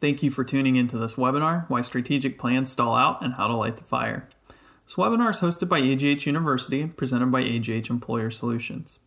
[0.00, 3.54] Thank you for tuning into this webinar, Why Strategic Plans Stall Out and How to
[3.54, 4.26] Light the Fire.
[4.86, 9.00] This webinar is hosted by AGH University, presented by AGH Employer Solutions.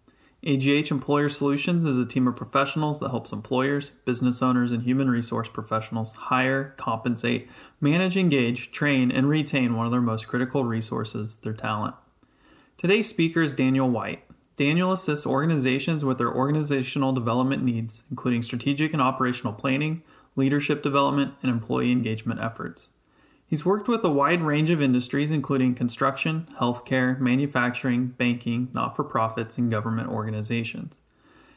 [0.44, 5.10] AGH Employer Solutions is a team of professionals that helps employers, business owners, and human
[5.10, 7.50] resource professionals hire, compensate,
[7.82, 11.96] manage, engage, train, and retain one of their most critical resources, their talent.
[12.78, 14.26] Today's speaker is Daniel White.
[14.58, 20.04] Daniel assists organizations with their organizational development needs, including strategic and operational planning,
[20.36, 22.92] leadership development, and employee engagement efforts.
[23.46, 29.04] He's worked with a wide range of industries, including construction, healthcare, manufacturing, banking, not for
[29.04, 31.02] profits, and government organizations.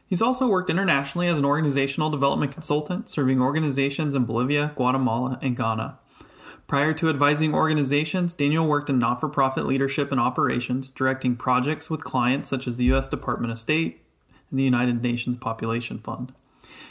[0.07, 5.57] He's also worked internationally as an organizational development consultant, serving organizations in Bolivia, Guatemala, and
[5.57, 5.99] Ghana.
[6.67, 11.89] Prior to advising organizations, Daniel worked in not for profit leadership and operations, directing projects
[11.89, 13.09] with clients such as the U.S.
[13.09, 14.03] Department of State
[14.51, 16.33] and the United Nations Population Fund.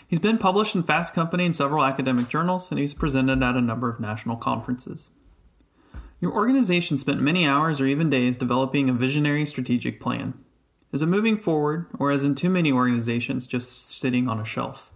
[0.08, 3.62] He's been published in Fast Company and several academic journals, and he's presented at a
[3.62, 5.12] number of national conferences.
[6.22, 10.34] Your organization spent many hours or even days developing a visionary strategic plan.
[10.92, 14.94] Is it moving forward, or as in too many organizations, just sitting on a shelf?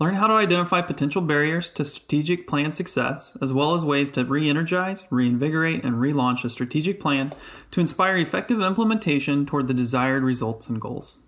[0.00, 4.24] Learn how to identify potential barriers to strategic plan success, as well as ways to
[4.24, 7.32] re energize, reinvigorate, and relaunch a strategic plan
[7.70, 11.23] to inspire effective implementation toward the desired results and goals.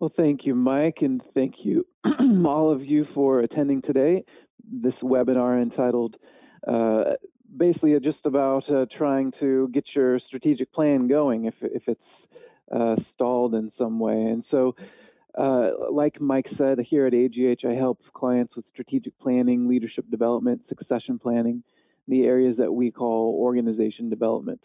[0.00, 1.84] Well, thank you, Mike, and thank you
[2.46, 4.24] all of you for attending today.
[4.70, 6.14] This webinar entitled
[6.68, 7.14] uh,
[7.56, 12.00] basically just about uh, trying to get your strategic plan going if, if it's
[12.72, 14.12] uh, stalled in some way.
[14.12, 14.76] And so,
[15.36, 20.60] uh, like Mike said, here at AGH, I help clients with strategic planning, leadership development,
[20.68, 21.64] succession planning,
[22.06, 24.60] the areas that we call organization development.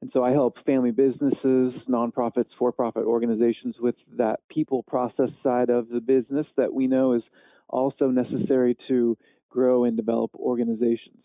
[0.00, 5.70] And so I help family businesses, nonprofits, for profit organizations with that people process side
[5.70, 7.22] of the business that we know is
[7.68, 9.16] also necessary to
[9.48, 11.24] grow and develop organizations.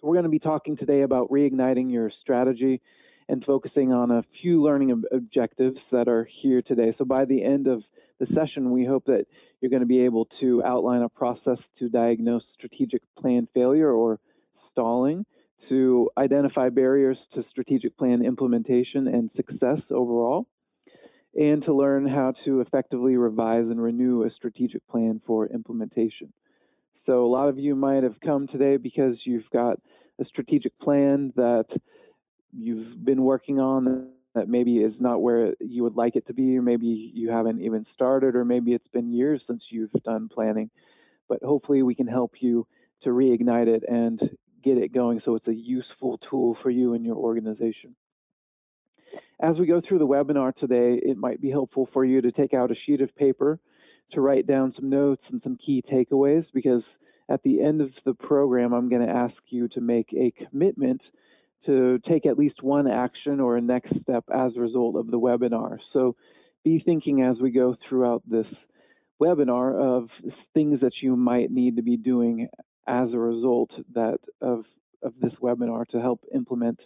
[0.00, 2.80] So we're going to be talking today about reigniting your strategy
[3.28, 6.94] and focusing on a few learning ob- objectives that are here today.
[6.98, 7.82] So by the end of
[8.18, 9.26] the session, we hope that
[9.60, 14.18] you're going to be able to outline a process to diagnose strategic plan failure or
[14.72, 15.24] stalling
[15.68, 20.46] to identify barriers to strategic plan implementation and success overall,
[21.34, 26.32] and to learn how to effectively revise and renew a strategic plan for implementation.
[27.04, 29.78] So, a lot of you might have come today because you've got
[30.20, 31.66] a strategic plan that
[32.52, 36.58] you've been working on that maybe is not where you would like it to be,
[36.58, 40.70] or maybe you haven't even started, or maybe it's been years since you've done planning.
[41.28, 42.66] But hopefully, we can help you
[43.02, 44.20] to reignite it and
[44.62, 47.94] get it going so it's a useful tool for you and your organization.
[49.40, 52.54] As we go through the webinar today, it might be helpful for you to take
[52.54, 53.58] out a sheet of paper
[54.12, 56.82] to write down some notes and some key takeaways because
[57.28, 61.02] at the end of the program, I'm going to ask you to make a commitment
[61.66, 65.18] to take at least one action or a next step as a result of the
[65.18, 65.78] webinar.
[65.92, 66.14] So
[66.64, 68.46] be thinking as we go throughout this
[69.20, 70.08] webinar of
[70.54, 72.48] things that you might need to be doing
[72.86, 74.64] as a result that of,
[75.02, 76.80] of this webinar to help implement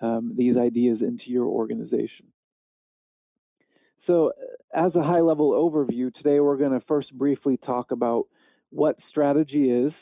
[0.00, 2.26] um, these ideas into your organization.
[4.06, 4.32] So
[4.74, 8.24] as a high level overview, today we're going to first briefly talk about
[8.70, 9.92] what strategy is,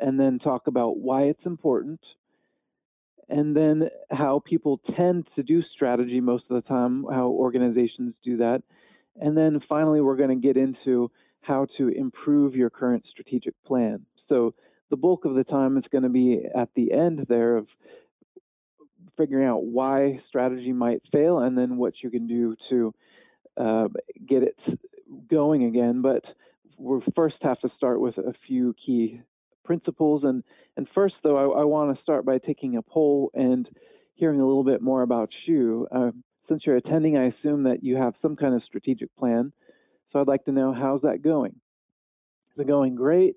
[0.00, 2.00] and then talk about why it's important,
[3.28, 8.38] and then how people tend to do strategy most of the time, how organizations do
[8.38, 8.62] that.
[9.20, 11.10] And then finally, we're going to get into
[11.40, 14.06] how to improve your current strategic plan.
[14.28, 14.54] So
[14.90, 17.66] the bulk of the time is going to be at the end there of
[19.16, 22.94] figuring out why strategy might fail and then what you can do to
[23.56, 23.88] uh,
[24.26, 24.56] get it
[25.28, 26.02] going again.
[26.02, 26.24] But
[26.78, 29.20] we first have to start with a few key
[29.64, 30.22] principles.
[30.24, 30.44] And,
[30.76, 33.68] and first, though, I, I want to start by taking a poll and
[34.14, 35.86] hearing a little bit more about you.
[35.90, 36.10] Uh,
[36.48, 39.52] since you're attending, I assume that you have some kind of strategic plan.
[40.12, 41.56] So I'd like to know how's that going?
[42.54, 43.36] Is it going great?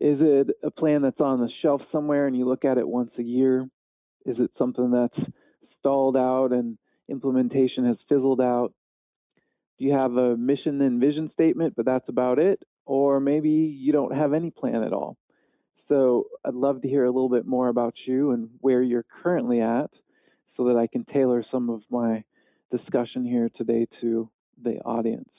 [0.00, 3.10] Is it a plan that's on the shelf somewhere and you look at it once
[3.18, 3.68] a year?
[4.24, 5.28] Is it something that's
[5.80, 6.78] stalled out and
[7.08, 8.72] implementation has fizzled out?
[9.78, 12.60] Do you have a mission and vision statement, but that's about it?
[12.86, 15.16] Or maybe you don't have any plan at all.
[15.88, 19.60] So I'd love to hear a little bit more about you and where you're currently
[19.60, 19.90] at
[20.56, 22.24] so that I can tailor some of my
[22.70, 24.28] discussion here today to
[24.62, 25.30] the audience.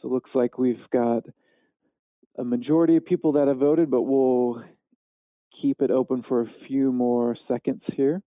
[0.00, 1.24] So it looks like we've got
[2.38, 4.62] a majority of people that have voted, but we'll
[5.60, 8.22] keep it open for a few more seconds here.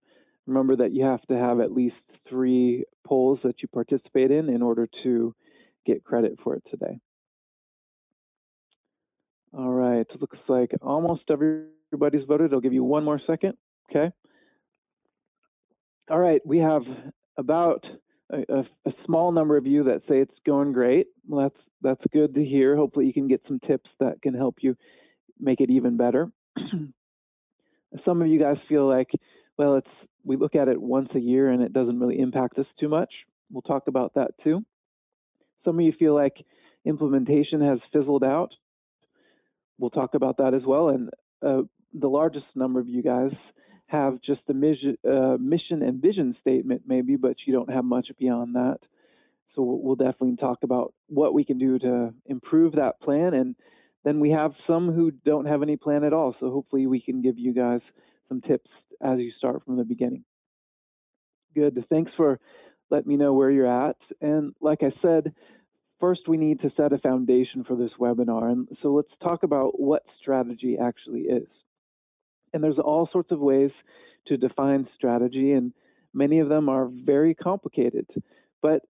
[0.47, 1.95] Remember that you have to have at least
[2.29, 5.33] three polls that you participate in in order to
[5.85, 6.99] get credit for it today.
[9.57, 12.53] All right, looks like almost everybody's voted.
[12.53, 13.53] I'll give you one more second.
[13.89, 14.11] Okay.
[16.09, 16.83] All right, we have
[17.37, 17.83] about
[18.31, 21.07] a, a, small number of you that say it's going great.
[21.27, 22.75] Well, that's that's good to hear.
[22.75, 24.75] Hopefully, you can get some tips that can help you
[25.39, 26.31] make it even better.
[28.05, 29.09] some of you guys feel like,
[29.57, 29.87] well, it's
[30.23, 33.13] we look at it once a year and it doesn't really impact us too much.
[33.51, 34.65] We'll talk about that too.
[35.63, 36.33] Some of you feel like
[36.83, 38.49] implementation has fizzled out.
[39.77, 40.89] We'll talk about that as well.
[40.89, 41.09] And
[41.45, 41.63] uh,
[41.93, 43.31] the largest number of you guys
[43.87, 48.07] have just a mission, uh, mission and vision statement, maybe, but you don't have much
[48.19, 48.79] beyond that.
[49.55, 53.33] So we'll definitely talk about what we can do to improve that plan.
[53.33, 53.55] And
[54.03, 56.35] then we have some who don't have any plan at all.
[56.39, 57.81] So hopefully we can give you guys
[58.27, 58.69] some tips
[59.01, 60.23] as you start from the beginning.
[61.53, 61.85] Good.
[61.89, 62.39] Thanks for
[62.89, 63.97] letting me know where you're at.
[64.19, 65.33] And like I said,
[65.99, 68.51] first we need to set a foundation for this webinar.
[68.51, 71.47] And so let's talk about what strategy actually is.
[72.55, 73.71] And there's all sorts of ways
[74.27, 75.73] to define strategy, and
[76.13, 78.07] many of them are very complicated.
[78.61, 78.81] But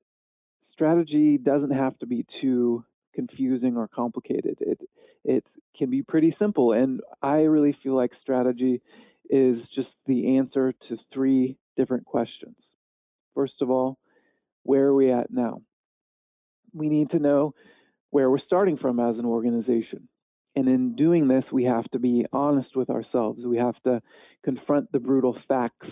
[0.71, 2.85] strategy doesn't have to be too
[3.15, 4.59] confusing or complicated.
[4.62, 4.79] It
[5.23, 5.44] it
[5.75, 8.83] can be pretty simple, and I really feel like strategy
[9.31, 12.56] is just the answer to three different questions.
[13.33, 13.97] First of all,
[14.62, 15.63] where are we at now?
[16.71, 17.56] We need to know
[18.12, 20.07] where we're starting from as an organization.
[20.56, 23.40] And in doing this, we have to be honest with ourselves.
[23.46, 24.02] We have to
[24.44, 25.88] confront the brutal facts,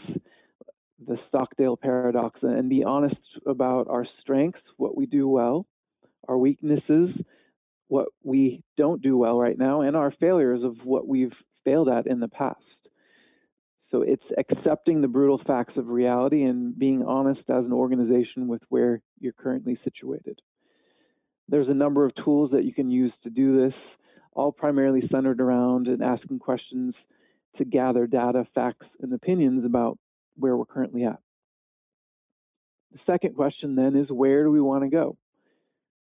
[1.06, 5.66] the Stockdale paradox, and be honest about our strengths, what we do well,
[6.30, 7.10] our weaknesses,
[7.88, 11.34] what we don't do well right now, and our failures of what we've
[11.66, 12.60] failed at in the past.
[13.92, 18.62] So it's accepting the brutal facts of reality and being honest as an organization with
[18.70, 20.40] where you're currently situated.
[21.50, 23.76] There's a number of tools that you can use to do this
[24.36, 26.96] all primarily centered around and asking questions
[27.58, 29.98] to gather data, facts, and opinions about
[30.38, 31.20] where we're currently at.
[32.92, 35.18] The second question then is where do we want to go?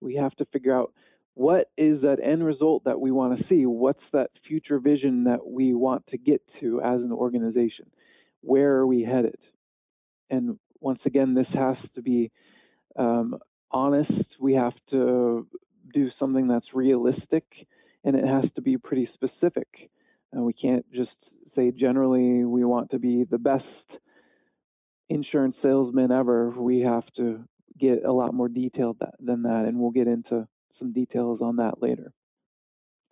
[0.01, 0.93] We have to figure out
[1.35, 3.65] what is that end result that we want to see?
[3.65, 7.91] What's that future vision that we want to get to as an organization?
[8.43, 9.39] Where are we headed?
[10.29, 12.31] And once again, this has to be
[12.97, 13.39] um,
[13.71, 14.27] honest.
[14.39, 15.47] We have to
[15.93, 17.45] do something that's realistic
[18.05, 19.69] and it has to be pretty specific.
[20.37, 21.11] Uh, we can't just
[21.55, 23.65] say generally we want to be the best
[25.09, 26.51] insurance salesman ever.
[26.51, 27.45] We have to
[27.79, 30.47] get a lot more detailed that, than that, and we'll get into
[30.79, 32.13] some details on that later.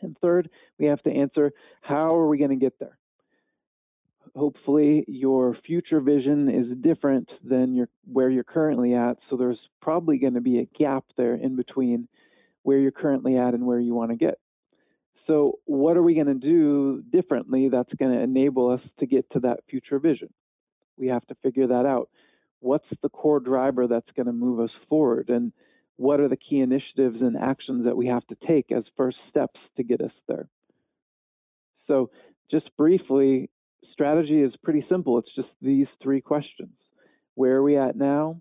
[0.00, 0.49] And third,
[0.79, 2.96] we have to answer how are we going to get there?
[4.37, 9.17] Hopefully, your future vision is different than your where you're currently at.
[9.29, 12.08] So there's probably going to be a gap there in between
[12.62, 14.38] where you're currently at and where you want to get.
[15.28, 19.30] So, what are we going to do differently that's going to enable us to get
[19.32, 20.30] to that future vision?
[20.96, 22.08] We have to figure that out.
[22.60, 25.28] What's the core driver that's going to move us forward?
[25.28, 25.52] And
[25.96, 29.60] what are the key initiatives and actions that we have to take as first steps
[29.76, 30.48] to get us there?
[31.86, 32.10] So,
[32.50, 33.50] just briefly,
[33.92, 35.19] strategy is pretty simple.
[35.19, 36.72] It's just these three questions
[37.34, 38.41] Where are we at now?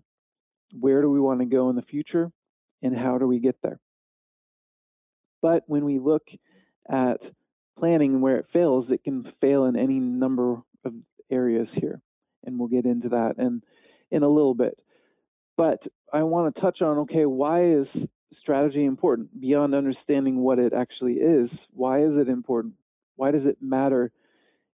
[0.72, 2.32] Where do we want to go in the future?
[2.80, 3.78] And how do we get there?
[5.42, 6.22] But when we look
[6.90, 7.20] at
[7.78, 10.92] planning where it fails, it can fail in any number of
[11.30, 12.00] areas here.
[12.44, 13.62] And we'll get into that in,
[14.10, 14.78] in a little bit.
[15.56, 15.80] But
[16.12, 17.86] I want to touch on okay, why is
[18.40, 19.40] strategy important?
[19.40, 22.74] Beyond understanding what it actually is, why is it important?
[23.16, 24.12] Why does it matter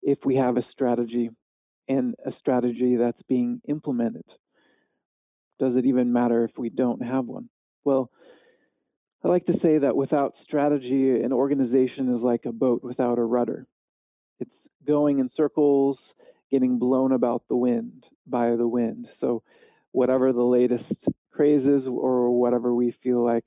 [0.03, 1.31] if we have a strategy
[1.89, 4.25] and a strategy that's being implemented?
[5.61, 7.49] Does it even matter if we don't have one?
[7.85, 8.11] Well,
[9.25, 13.25] I like to say that without strategy, an organization is like a boat without a
[13.25, 13.67] rudder.
[14.41, 14.51] It's
[14.87, 15.97] going in circles,
[16.51, 19.07] getting blown about the wind by the wind.
[19.21, 19.43] So,
[19.93, 20.93] whatever the latest
[21.31, 23.47] craze is, or whatever we feel like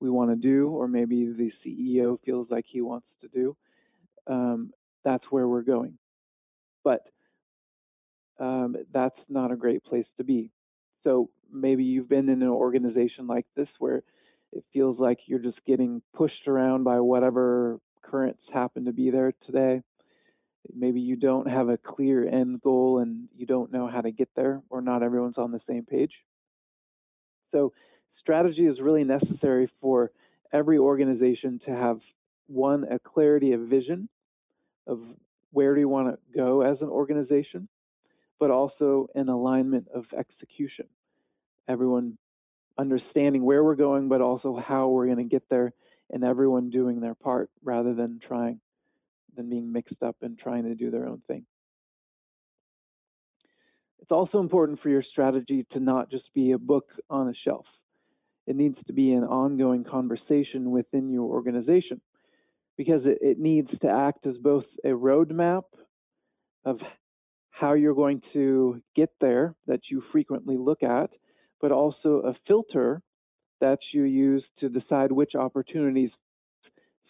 [0.00, 3.56] we want to do, or maybe the CEO feels like he wants to do,
[4.26, 4.70] um,
[5.02, 5.96] that's where we're going.
[6.84, 7.00] But
[8.38, 10.50] um, that's not a great place to be.
[11.04, 14.02] So, maybe you've been in an organization like this where
[14.56, 19.32] it feels like you're just getting pushed around by whatever currents happen to be there
[19.44, 19.82] today.
[20.74, 24.30] Maybe you don't have a clear end goal and you don't know how to get
[24.34, 26.12] there, or not everyone's on the same page.
[27.52, 27.72] So,
[28.18, 30.10] strategy is really necessary for
[30.52, 32.00] every organization to have
[32.48, 34.08] one, a clarity of vision
[34.86, 35.00] of
[35.52, 37.68] where do you want to go as an organization,
[38.40, 40.86] but also an alignment of execution.
[41.68, 42.18] Everyone
[42.78, 45.72] understanding where we're going, but also how we're going to get there
[46.10, 48.60] and everyone doing their part rather than trying
[49.36, 51.44] than being mixed up and trying to do their own thing.
[54.00, 57.66] It's also important for your strategy to not just be a book on a shelf.
[58.46, 62.00] It needs to be an ongoing conversation within your organization
[62.76, 65.64] because it, it needs to act as both a roadmap
[66.64, 66.78] of
[67.50, 71.10] how you're going to get there that you frequently look at,
[71.60, 73.02] but also a filter
[73.60, 76.10] that you use to decide which opportunities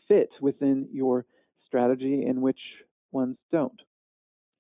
[0.09, 1.25] fit within your
[1.67, 2.61] strategy and which
[3.11, 3.81] ones don't.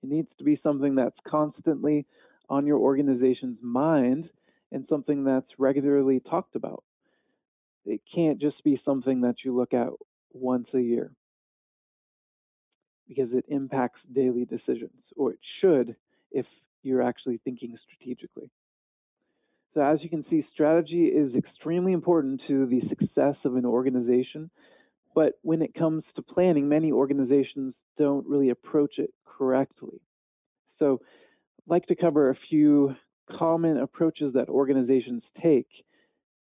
[0.02, 2.06] It needs to be something that's constantly
[2.48, 4.28] on your organization's mind
[4.72, 6.82] and something that's regularly talked about.
[7.84, 9.88] It can't just be something that you look at
[10.32, 11.12] once a year
[13.08, 15.94] because it impacts daily decisions, or it should
[16.32, 16.46] if
[16.82, 18.50] you're actually thinking strategically.
[19.76, 24.50] So, as you can see, strategy is extremely important to the success of an organization.
[25.14, 30.00] But when it comes to planning, many organizations don't really approach it correctly.
[30.78, 32.96] So, I'd like to cover a few
[33.38, 35.68] common approaches that organizations take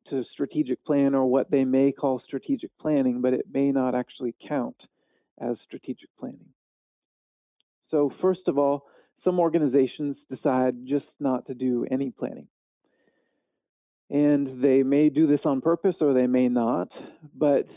[0.10, 4.36] to strategic plan or what they may call strategic planning, but it may not actually
[4.50, 4.76] count
[5.40, 6.50] as strategic planning.
[7.90, 8.84] So, first of all,
[9.24, 12.50] some organizations decide just not to do any planning.
[14.10, 16.90] And they may do this on purpose or they may not,
[17.34, 17.68] but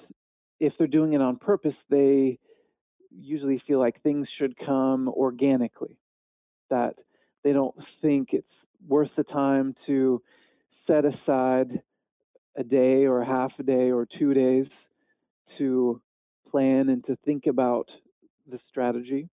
[0.60, 2.38] if they're doing it on purpose, they
[3.10, 5.96] usually feel like things should come organically,
[6.68, 6.94] that
[7.44, 8.46] they don't think it's
[8.86, 10.22] worth the time to
[10.86, 11.80] set aside
[12.56, 14.66] a day or half a day or two days
[15.58, 16.00] to
[16.50, 17.88] plan and to think about
[18.50, 19.28] the strategy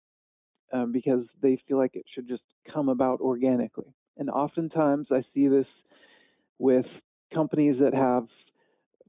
[0.73, 2.43] um, because they feel like it should just
[2.73, 3.93] come about organically.
[4.17, 5.67] And oftentimes I see this
[6.61, 6.87] with
[7.35, 8.27] companies that have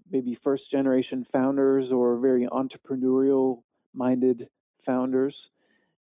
[0.09, 3.61] maybe first generation founders or very entrepreneurial
[3.93, 4.47] minded
[4.85, 5.35] founders.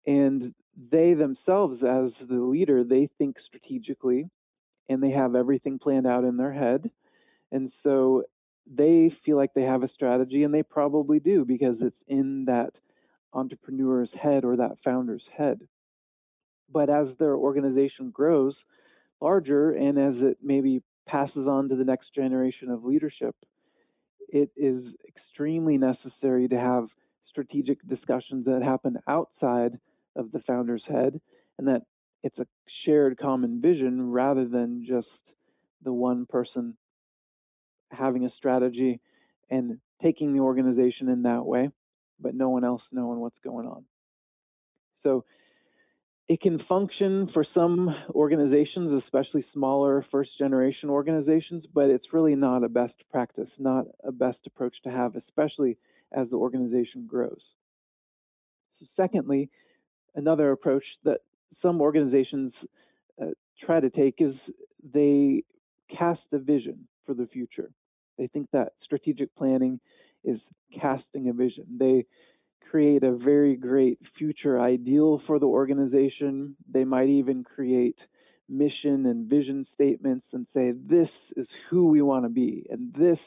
[0.05, 0.53] And
[0.91, 4.29] they themselves, as the leader, they think strategically
[4.89, 6.89] and they have everything planned out in their head.
[7.51, 8.23] And so
[8.67, 12.71] they feel like they have a strategy, and they probably do because it's in that
[13.33, 15.61] entrepreneur's head or that founder's head.
[16.71, 18.55] But as their organization grows
[19.21, 23.35] larger and as it maybe passes on to the next generation of leadership,
[24.27, 26.87] it is extremely necessary to have
[27.29, 29.79] strategic discussions that happen outside
[30.15, 31.19] of the founder's head
[31.57, 31.81] and that
[32.23, 32.45] it's a
[32.85, 35.07] shared common vision rather than just
[35.83, 36.75] the one person
[37.91, 38.99] having a strategy
[39.49, 41.69] and taking the organization in that way,
[42.19, 43.83] but no one else knowing what's going on.
[45.03, 45.23] So
[46.29, 52.63] it can function for some organizations, especially smaller first generation organizations, but it's really not
[52.63, 55.75] a best practice, not a best approach to have, especially
[56.15, 57.41] as the organization grows.
[58.79, 59.49] So secondly,
[60.13, 61.21] another approach that
[61.63, 62.53] some organizations
[63.19, 63.31] uh,
[63.65, 64.35] try to take is
[64.93, 65.43] they
[65.97, 67.71] cast a vision for the future.
[68.19, 69.79] They think that strategic planning
[70.23, 70.39] is
[70.79, 71.65] casting a vision.
[71.79, 72.05] They
[72.69, 76.55] create a very great future ideal for the organization.
[76.71, 77.97] They might even create
[78.47, 83.19] mission and vision statements and say, this is who we want to be, and this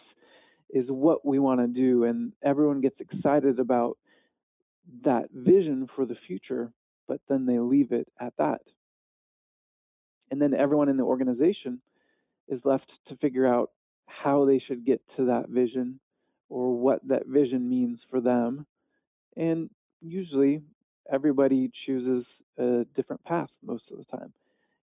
[0.71, 2.05] is what we want to do.
[2.05, 3.99] And everyone gets excited about
[5.05, 6.73] that vision for the future,
[7.07, 8.63] but then they leave it at that.
[10.31, 11.81] And then everyone in the organization
[12.49, 13.71] is left to figure out
[14.07, 16.01] how they should get to that vision
[16.49, 18.67] or what that vision means for them.
[19.37, 19.71] And
[20.01, 20.63] usually
[21.11, 22.27] everybody chooses
[22.59, 24.33] a different path most of the time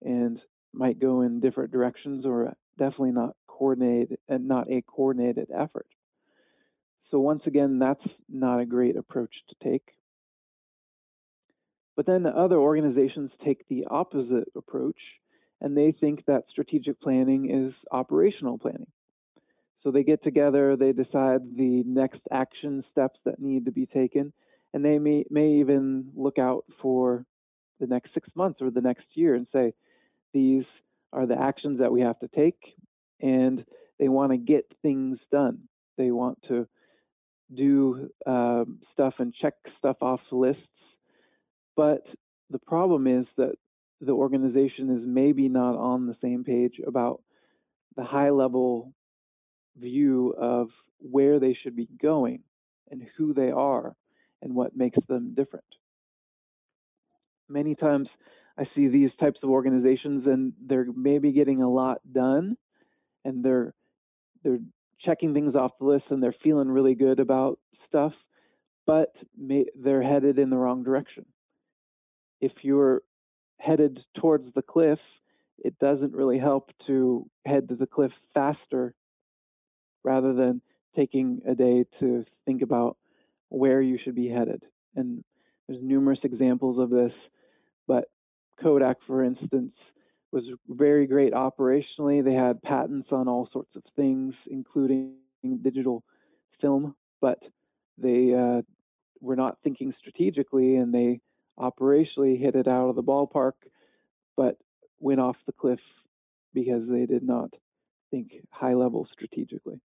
[0.03, 0.41] and
[0.73, 5.87] might go in different directions or definitely not coordinated and not a coordinated effort.
[7.11, 9.87] So once again, that's not a great approach to take.
[11.95, 14.97] But then other organizations take the opposite approach
[15.61, 18.91] and they think that strategic planning is operational planning.
[19.83, 24.33] So they get together, they decide the next action steps that need to be taken,
[24.73, 27.25] and they may, may even look out for
[27.81, 29.75] the next six months or the next year and say,
[30.33, 30.65] these
[31.13, 32.77] are the actions that we have to take,
[33.21, 33.65] and
[33.99, 35.59] they want to get things done.
[35.99, 36.67] They want to
[37.55, 40.63] do um, stuff and check stuff off lists.
[41.77, 42.07] But
[42.51, 43.55] the problem is that
[44.01, 47.23] the organization is maybe not on the same page about
[47.97, 48.93] the high level
[49.79, 52.41] view of where they should be going
[52.91, 53.95] and who they are
[54.43, 55.65] and what makes them different.
[57.49, 58.09] Many times
[58.59, 62.57] I see these types of organizations and they're maybe getting a lot done
[63.25, 63.73] and they're
[64.43, 64.59] they're
[65.01, 68.13] checking things off the list and they're feeling really good about stuff,
[68.87, 71.25] but may, they're headed in the wrong direction.
[72.41, 73.03] If you're
[73.59, 74.99] headed towards the cliff,
[75.59, 78.95] it doesn't really help to head to the cliff faster
[80.05, 80.61] rather than
[80.97, 82.97] taking a day to think about
[83.49, 84.63] where you should be headed.
[84.97, 85.25] And
[85.67, 87.13] there's numerous examples of this,
[87.87, 88.05] but
[88.63, 89.73] Kodak, for instance,
[90.33, 92.25] was very great operationally.
[92.25, 95.15] They had patents on all sorts of things, including
[95.63, 96.03] digital
[96.61, 97.39] film, but
[97.99, 98.63] they uh,
[99.21, 101.21] were not thinking strategically and they
[101.59, 103.53] operationally hit it out of the ballpark,
[104.37, 104.57] but
[105.01, 105.81] went off the cliff
[106.55, 107.51] because they did not
[108.11, 109.81] think high level strategically.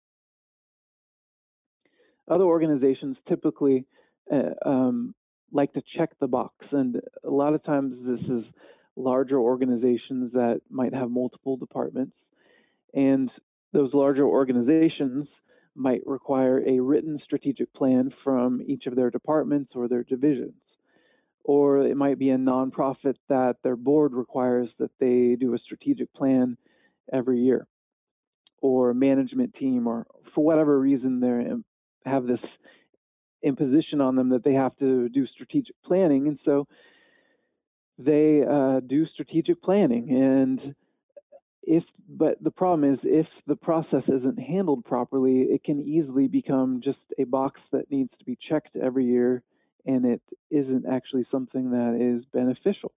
[2.28, 3.86] Other organizations typically
[4.32, 5.16] uh, um,
[5.52, 8.44] like to check the box, and a lot of times this is
[8.98, 12.16] larger organizations that might have multiple departments.
[12.94, 13.30] And
[13.72, 15.28] those larger organizations
[15.76, 20.56] might require a written strategic plan from each of their departments or their divisions.
[21.44, 26.12] Or it might be a nonprofit that their board requires that they do a strategic
[26.14, 26.58] plan
[27.14, 27.68] every year,
[28.62, 31.64] or management team, or for whatever reason they
[32.08, 32.40] have this
[33.44, 36.28] imposition on them that they have to do strategic planning.
[36.28, 36.68] And so
[37.98, 40.76] they uh, do strategic planning and
[41.64, 46.80] if but the problem is if the process isn't handled properly it can easily become
[46.84, 49.44] just a box that needs to be checked every year
[49.86, 50.22] and it
[50.52, 52.92] isn't actually something that is beneficial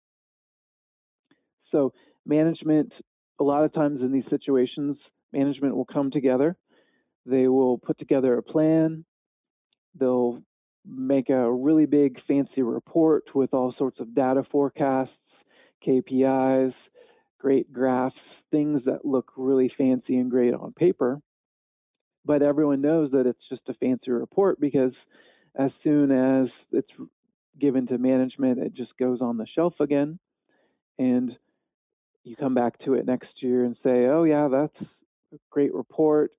[1.72, 1.92] so
[2.26, 2.92] management
[3.40, 4.96] a lot of times in these situations
[5.32, 6.56] management will come together
[7.26, 9.04] they will put together a plan
[9.98, 10.42] they'll
[10.84, 15.10] make a really big fancy report with all sorts of data forecasts,
[15.86, 16.74] KPIs,
[17.38, 18.16] great graphs,
[18.50, 21.21] things that look really fancy and great on paper.
[22.25, 24.92] But everyone knows that it's just a fancy report because
[25.54, 26.90] as soon as it's
[27.58, 30.18] given to management, it just goes on the shelf again.
[30.99, 31.32] And
[32.25, 34.88] you come back to it next year and say, oh, yeah, that's
[35.32, 36.32] a great report.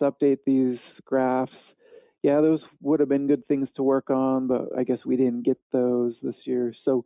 [0.00, 1.52] Let's update these graphs
[2.22, 5.42] yeah, those would have been good things to work on, but I guess we didn't
[5.42, 6.72] get those this year.
[6.84, 7.04] So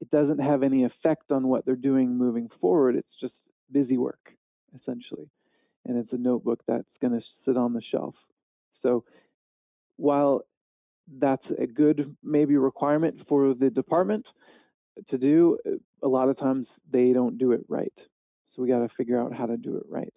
[0.00, 2.96] it doesn't have any effect on what they're doing moving forward.
[2.96, 3.34] It's just
[3.70, 4.32] busy work,
[4.80, 5.30] essentially.
[5.86, 8.14] And it's a notebook that's going to sit on the shelf.
[8.82, 9.04] So
[9.96, 10.42] while
[11.18, 14.26] that's a good maybe requirement for the department
[15.10, 15.56] to do,
[16.02, 17.92] a lot of times they don't do it right.
[18.54, 20.12] So we got to figure out how to do it right.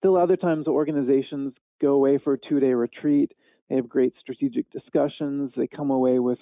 [0.00, 3.32] Still, other times organizations go away for a two day retreat.
[3.68, 5.52] They have great strategic discussions.
[5.54, 6.38] They come away with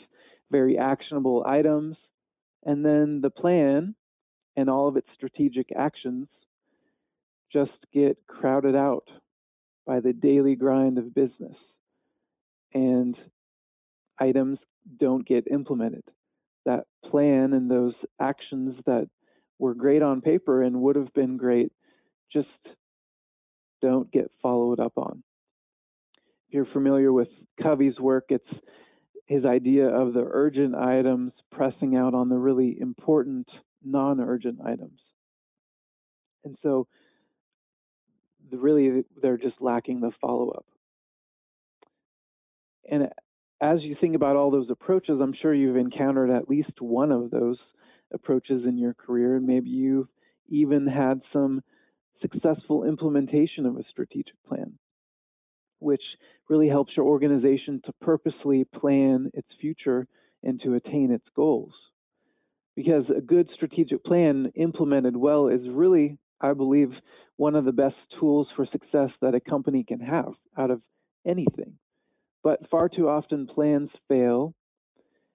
[0.51, 1.97] very actionable items.
[2.65, 3.97] And then the plan
[4.57, 6.29] and all of its strategic actions
[7.53, 9.09] just get crowded out
[9.87, 11.57] by the daily grind of business.
[12.73, 13.17] And
[14.21, 14.61] items
[15.01, 16.05] don't get implemented.
[16.65, 19.09] That plan and those actions that
[19.59, 21.73] were great on paper and would have been great
[22.33, 22.49] just
[23.81, 25.23] don't get followed up on
[26.49, 27.29] if you're familiar with
[27.63, 28.49] Covey's work, it's
[29.27, 33.47] his idea of the urgent items pressing out on the really important
[33.85, 35.01] non urgent items.
[36.45, 36.87] And so,
[38.51, 40.65] the, really, they're just lacking the follow up.
[42.91, 43.09] And
[43.61, 47.31] as you think about all those approaches, I'm sure you've encountered at least one of
[47.31, 47.59] those
[48.15, 50.09] approaches in your career, and maybe you've
[50.49, 51.63] even had some
[52.21, 54.79] successful implementation of a strategic plan
[55.81, 56.03] which
[56.49, 60.07] really helps your organization to purposely plan its future
[60.43, 61.73] and to attain its goals.
[62.77, 66.93] Because a good strategic plan implemented well is really, I believe,
[67.37, 70.81] one of the best tools for success that a company can have out of
[71.27, 71.75] anything.
[72.45, 74.55] But far too often plans fail,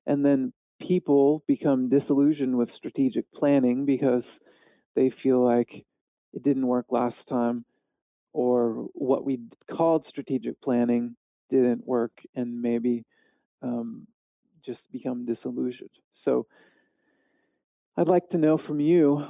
[0.06, 4.24] and then people become disillusioned with strategic planning because
[4.96, 5.86] they feel like
[6.34, 7.65] it didn't work last time
[8.34, 9.39] or what we
[9.72, 11.15] called strategic planning
[11.50, 13.06] didn't work and maybe
[13.62, 14.08] um,
[14.65, 15.89] just become disillusioned.
[16.26, 16.48] So
[17.96, 19.24] I'd like to know from you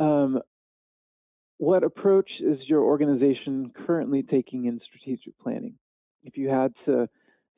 [0.00, 0.40] um,
[1.58, 5.74] what approach is your organization currently taking in strategic planning?
[6.24, 7.08] If you had to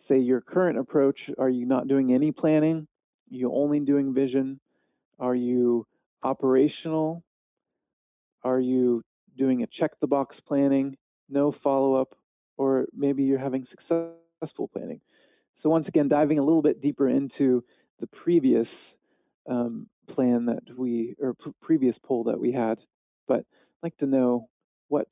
[0.08, 2.86] say your current approach, are you not doing any planning?
[3.30, 4.60] You only doing vision?
[5.18, 5.86] Are you
[6.22, 7.22] operational?
[8.44, 9.02] Are you
[9.36, 10.96] doing a check the box planning,
[11.28, 12.14] no follow up,
[12.56, 15.00] or maybe you're having successful planning.
[15.62, 17.64] So, once again, diving a little bit deeper into
[18.00, 18.68] the previous
[19.48, 22.78] um, plan that we, or previous poll that we had,
[23.26, 24.48] but I'd like to know
[24.88, 25.08] what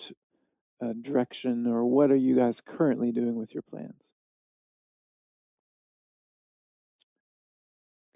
[0.85, 3.95] uh, direction, or what are you guys currently doing with your plans?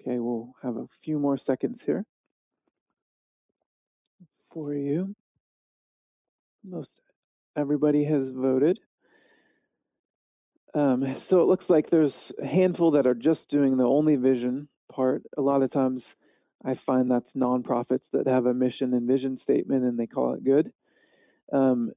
[0.00, 2.04] Okay, we'll have a few more seconds here
[4.56, 5.14] for you.
[6.64, 6.88] Most
[7.58, 8.78] everybody has voted.
[10.74, 14.66] Um, so it looks like there's a handful that are just doing the only vision
[14.90, 15.24] part.
[15.36, 16.02] A lot of times
[16.64, 20.42] I find that's nonprofits that have a mission and vision statement and they call it
[20.42, 20.72] good.
[21.52, 21.92] Um,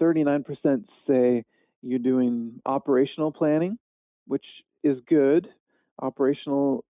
[0.00, 0.44] 39%
[1.08, 1.44] say
[1.82, 3.78] you're doing operational planning,
[4.28, 4.46] which
[4.84, 5.48] is good.
[6.00, 6.84] Operational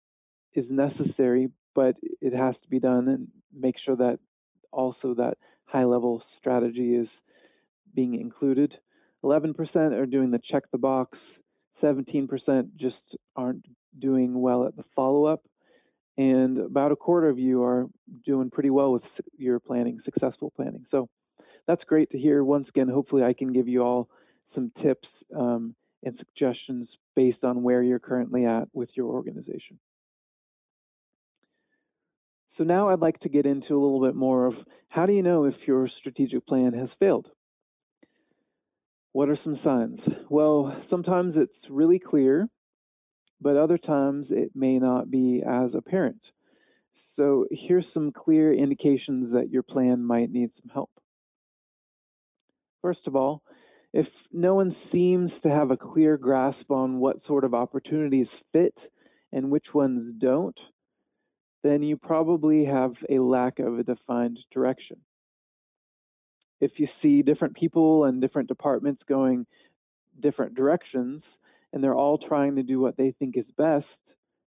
[0.54, 4.18] is necessary, but it has to be done and make sure that
[4.72, 7.08] also that high level strategy is
[7.94, 8.74] being included.
[9.24, 9.54] 11%
[9.92, 11.18] are doing the check the box,
[11.82, 12.28] 17%
[12.76, 12.96] just
[13.36, 13.64] aren't
[13.98, 15.42] doing well at the follow up,
[16.18, 17.86] and about a quarter of you are
[18.24, 19.02] doing pretty well with
[19.36, 20.84] your planning, successful planning.
[20.90, 21.08] So
[21.66, 22.44] that's great to hear.
[22.44, 24.08] Once again, hopefully, I can give you all
[24.54, 29.78] some tips um, and suggestions based on where you're currently at with your organization.
[32.58, 34.54] So now I'd like to get into a little bit more of
[34.88, 37.26] how do you know if your strategic plan has failed?
[39.12, 40.00] What are some signs?
[40.28, 42.48] Well, sometimes it's really clear,
[43.40, 46.20] but other times it may not be as apparent.
[47.16, 50.90] So here's some clear indications that your plan might need some help.
[52.80, 53.42] First of all,
[53.92, 58.74] if no one seems to have a clear grasp on what sort of opportunities fit
[59.32, 60.58] and which ones don't,
[61.62, 64.98] then you probably have a lack of a defined direction
[66.62, 69.44] if you see different people and different departments going
[70.20, 71.22] different directions
[71.72, 73.86] and they're all trying to do what they think is best,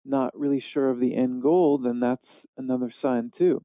[0.05, 2.27] not really sure of the end goal, then that's
[2.59, 3.63] another sign too.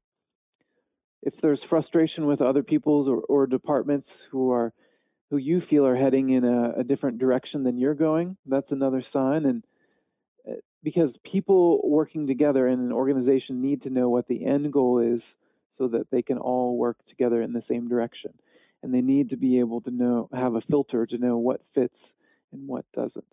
[1.22, 4.72] If there's frustration with other people's or, or departments who are
[5.30, 9.04] who you feel are heading in a, a different direction than you're going, that's another
[9.12, 9.44] sign.
[9.44, 9.64] And
[10.82, 15.20] because people working together in an organization need to know what the end goal is
[15.78, 18.32] so that they can all work together in the same direction.
[18.82, 21.96] And they need to be able to know, have a filter to know what fits
[22.52, 23.24] and what doesn't.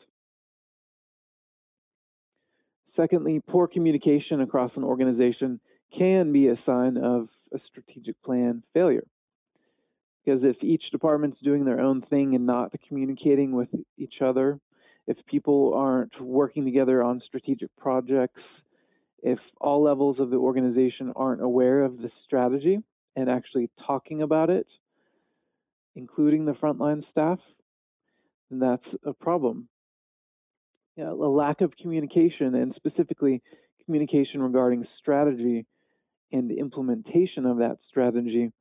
[2.96, 5.60] Secondly, poor communication across an organization
[5.98, 9.06] can be a sign of a strategic plan failure.
[10.24, 14.60] Because if each department's doing their own thing and not communicating with each other,
[15.08, 18.42] if people aren't working together on strategic projects,
[19.22, 22.80] if all levels of the organization aren't aware of the strategy
[23.16, 24.68] and actually talking about it,
[25.96, 27.40] including the frontline staff,
[28.50, 29.68] then that's a problem.
[30.98, 33.42] A lack of communication, and specifically
[33.86, 35.66] communication regarding strategy
[36.32, 38.52] and implementation of that strategy,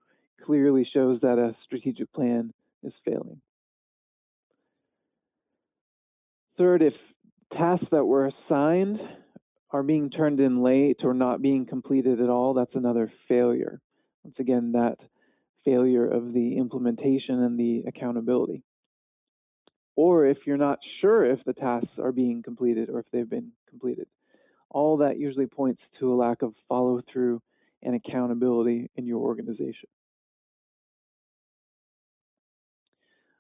[0.44, 2.52] clearly shows that a strategic plan
[2.83, 3.40] is failing.
[6.58, 6.94] Third, if
[7.56, 9.00] tasks that were assigned
[9.70, 13.80] are being turned in late or not being completed at all, that's another failure.
[14.22, 14.98] Once again, that
[15.64, 18.62] failure of the implementation and the accountability.
[19.96, 23.52] Or if you're not sure if the tasks are being completed or if they've been
[23.68, 24.06] completed,
[24.70, 27.42] all that usually points to a lack of follow through
[27.82, 29.88] and accountability in your organization.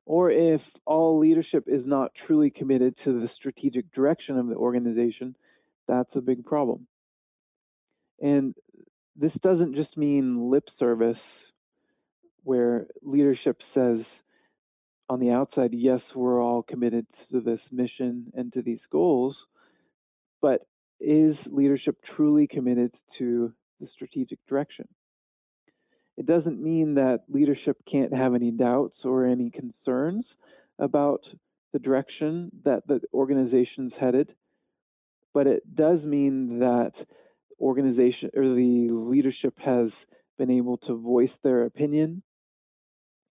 [0.04, 5.36] Or if all leadership is not truly committed to the strategic direction of the organization,
[5.86, 6.86] that's a big problem.
[8.20, 8.54] And
[9.16, 11.18] this doesn't just mean lip service,
[12.44, 14.00] where leadership says
[15.08, 19.36] on the outside, yes, we're all committed to this mission and to these goals,
[20.40, 20.66] but
[21.00, 24.88] is leadership truly committed to the strategic direction?
[26.16, 30.24] It doesn't mean that leadership can't have any doubts or any concerns
[30.78, 31.22] about
[31.72, 34.34] the direction that the organization's headed,
[35.32, 36.92] but it does mean that
[37.60, 39.88] organization or the leadership has
[40.38, 42.22] been able to voice their opinion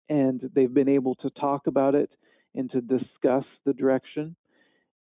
[0.09, 2.09] and they've been able to talk about it
[2.55, 4.35] and to discuss the direction.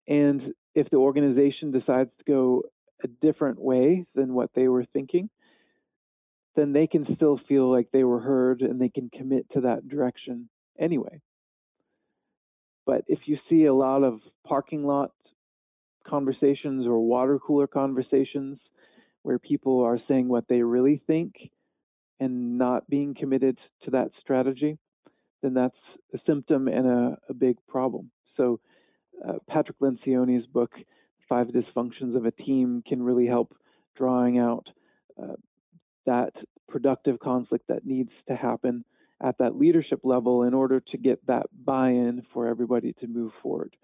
[0.08, 2.62] And if the organization decides to go
[3.02, 5.28] a different way than what they were thinking,
[6.56, 9.88] then they can still feel like they were heard and they can commit to that
[9.88, 11.20] direction anyway.
[12.86, 15.12] But if you see a lot of parking lot
[16.06, 18.58] conversations or water cooler conversations
[19.22, 21.34] where people are saying what they really think
[22.20, 24.78] and not being committed to that strategy,
[25.42, 25.76] then that's
[26.12, 28.10] a symptom and a, a big problem.
[28.36, 28.60] So,
[29.26, 30.72] uh, Patrick Lencioni's book,
[31.28, 33.54] Five Dysfunctions of a Team, can really help
[33.96, 34.68] drawing out
[35.22, 35.34] uh,
[36.06, 36.32] that
[36.68, 38.84] productive conflict that needs to happen
[39.22, 43.32] at that leadership level in order to get that buy in for everybody to move
[43.42, 43.76] forward.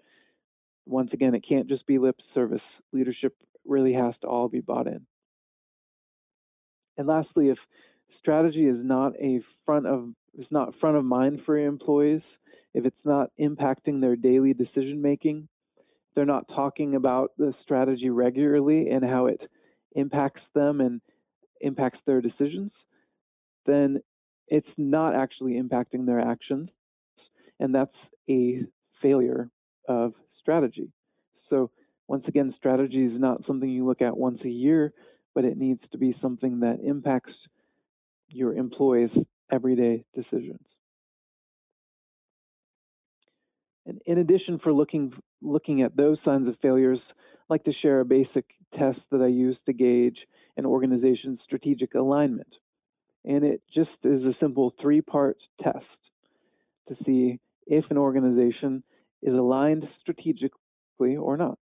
[0.85, 2.61] Once again, it can't just be lip service.
[2.91, 5.05] Leadership really has to all be bought in.
[6.97, 7.57] And lastly, if
[8.19, 12.21] strategy is not a front of is not front of mind for employees,
[12.73, 15.47] if it's not impacting their daily decision making,
[16.15, 19.41] they're not talking about the strategy regularly and how it
[19.95, 21.01] impacts them and
[21.61, 22.71] impacts their decisions,
[23.65, 24.01] then
[24.47, 26.69] it's not actually impacting their actions.
[27.59, 27.95] And that's
[28.29, 28.61] a
[29.01, 29.49] failure
[29.87, 30.91] of strategy.
[31.49, 31.69] So,
[32.07, 34.93] once again, strategy is not something you look at once a year,
[35.33, 37.33] but it needs to be something that impacts
[38.29, 39.11] your employees'
[39.51, 40.59] everyday decisions.
[43.85, 47.99] And in addition for looking looking at those signs of failures, I'd like to share
[47.99, 48.45] a basic
[48.77, 50.17] test that I use to gauge
[50.57, 52.53] an organization's strategic alignment.
[53.25, 55.85] And it just is a simple three-part test
[56.89, 58.83] to see if an organization
[59.21, 61.57] is aligned strategically or not.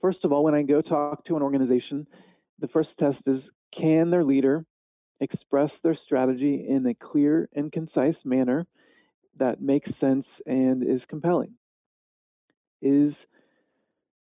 [0.00, 2.06] First of all, when I go talk to an organization,
[2.58, 3.40] the first test is
[3.76, 4.64] can their leader
[5.20, 8.66] express their strategy in a clear and concise manner
[9.38, 11.54] that makes sense and is compelling?
[12.82, 13.14] Is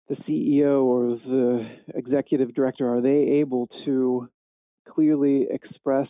[0.09, 4.27] the CEO or the executive director are they able to
[4.87, 6.07] clearly express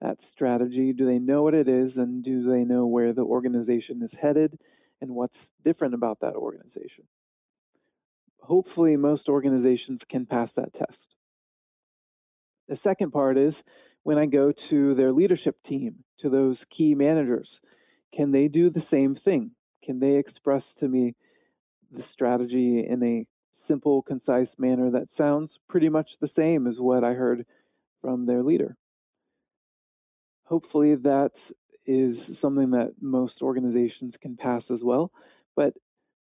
[0.00, 0.92] that strategy?
[0.92, 4.58] Do they know what it is and do they know where the organization is headed
[5.00, 7.04] and what's different about that organization?
[8.40, 10.98] Hopefully, most organizations can pass that test.
[12.68, 13.52] The second part is
[14.02, 17.48] when I go to their leadership team, to those key managers,
[18.16, 19.50] can they do the same thing?
[19.84, 21.14] Can they express to me
[21.92, 23.26] the strategy in a
[23.68, 27.46] simple, concise manner that sounds pretty much the same as what I heard
[28.00, 28.76] from their leader?
[30.44, 31.32] Hopefully, that
[31.86, 35.10] is something that most organizations can pass as well,
[35.56, 35.74] but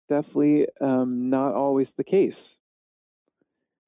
[0.09, 2.33] definitely um, not always the case.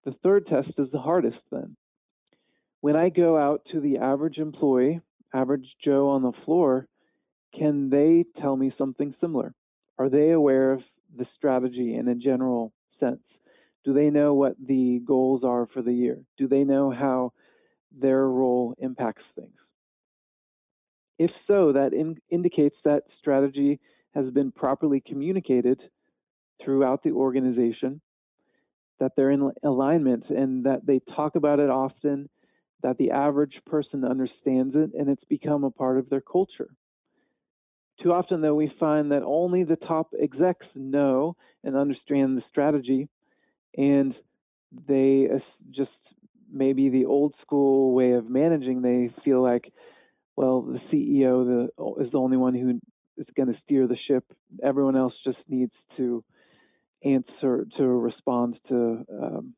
[0.06, 1.75] The third test is the hardest then.
[2.82, 5.01] When I go out to the average employee,
[5.34, 6.88] average Joe on the floor,
[7.58, 9.54] can they tell me something similar?
[9.99, 10.82] Are they aware of
[11.15, 13.19] the strategy in a general sense?
[13.83, 16.23] Do they know what the goals are for the year?
[16.37, 17.33] Do they know how
[17.91, 19.57] their role impacts things?
[21.19, 23.79] If so, that in, indicates that strategy
[24.15, 25.81] has been properly communicated
[26.63, 28.01] throughout the organization,
[28.99, 32.29] that they're in alignment and that they talk about it often,
[32.83, 36.69] that the average person understands it, and it's become a part of their culture.
[38.01, 43.07] Too often, though, we find that only the top execs know and understand the strategy,
[43.77, 44.15] and
[44.87, 45.27] they
[45.71, 45.91] just
[46.51, 48.81] maybe the old school way of managing.
[48.81, 49.71] They feel like,
[50.35, 52.79] well, the CEO the, is the only one who
[53.17, 54.23] is going to steer the ship.
[54.63, 56.23] Everyone else just needs to
[57.03, 59.53] answer to respond to um,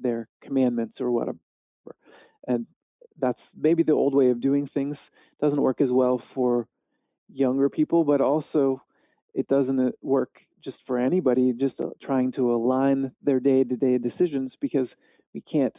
[0.00, 1.38] their commandments or whatever.
[2.46, 2.66] And
[3.18, 4.96] that's maybe the old way of doing things.
[5.40, 6.66] Doesn't work as well for
[7.32, 8.82] younger people, but also
[9.34, 10.30] it doesn't uh, work
[10.64, 14.88] just for anybody, just uh, trying to align their day to day decisions because
[15.34, 15.74] we can't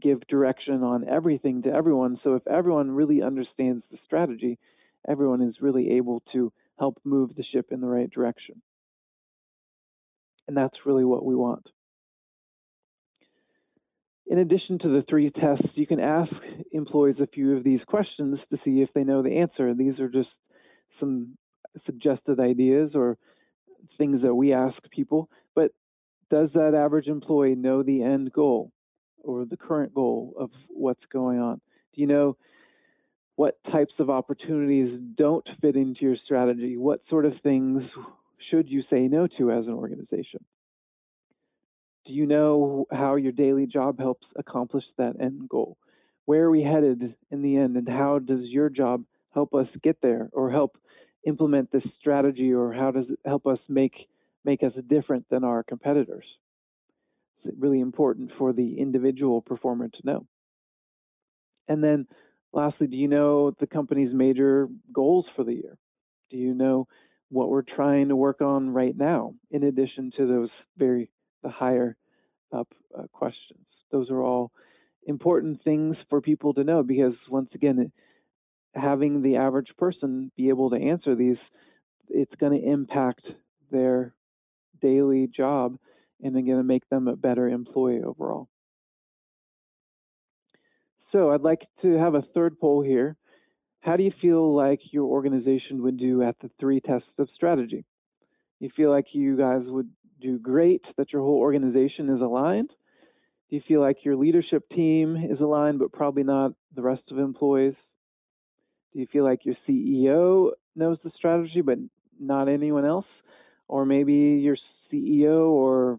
[0.00, 2.18] give direction on everything to everyone.
[2.22, 4.58] So if everyone really understands the strategy,
[5.08, 8.60] everyone is really able to help move the ship in the right direction.
[10.48, 11.66] And that's really what we want.
[14.26, 16.32] In addition to the three tests, you can ask
[16.72, 19.74] employees a few of these questions to see if they know the answer.
[19.74, 20.28] These are just
[21.00, 21.36] some
[21.86, 23.18] suggested ideas or
[23.98, 25.72] things that we ask people, but
[26.30, 28.72] does that average employee know the end goal
[29.22, 31.60] or the current goal of what's going on?
[31.94, 32.36] Do you know
[33.36, 36.76] what types of opportunities don't fit into your strategy?
[36.76, 37.82] What sort of things
[38.50, 40.44] should you say no to as an organization?
[42.06, 45.78] Do you know how your daily job helps accomplish that end goal?
[46.26, 49.04] Where are we headed in the end, and how does your job
[49.34, 50.78] help us get there or help
[51.26, 54.08] implement this strategy or how does it help us make
[54.44, 56.24] make us different than our competitors?
[57.44, 60.26] It's really important for the individual performer to know.
[61.68, 62.06] And then
[62.52, 65.76] lastly do you know the company's major goals for the year?
[66.30, 66.86] Do you know
[67.30, 71.10] what we're trying to work on right now in addition to those very
[71.42, 71.96] the higher
[72.52, 73.66] up uh, questions?
[73.90, 74.52] Those are all
[75.06, 77.90] important things for people to know because once again
[78.74, 81.36] having the average person be able to answer these,
[82.08, 83.26] it's going to impact
[83.70, 84.14] their
[84.80, 85.78] daily job
[86.22, 88.48] and then going to make them a better employee overall.
[91.12, 93.16] So I'd like to have a third poll here.
[93.80, 97.84] How do you feel like your organization would do at the three tests of strategy?
[98.58, 102.70] You feel like you guys would do great, that your whole organization is aligned?
[103.50, 107.18] Do you feel like your leadership team is aligned, but probably not the rest of
[107.18, 107.74] employees?
[108.94, 111.78] Do you feel like your CEO knows the strategy, but
[112.18, 113.06] not anyone else?
[113.66, 114.56] Or maybe your
[114.92, 115.98] CEO or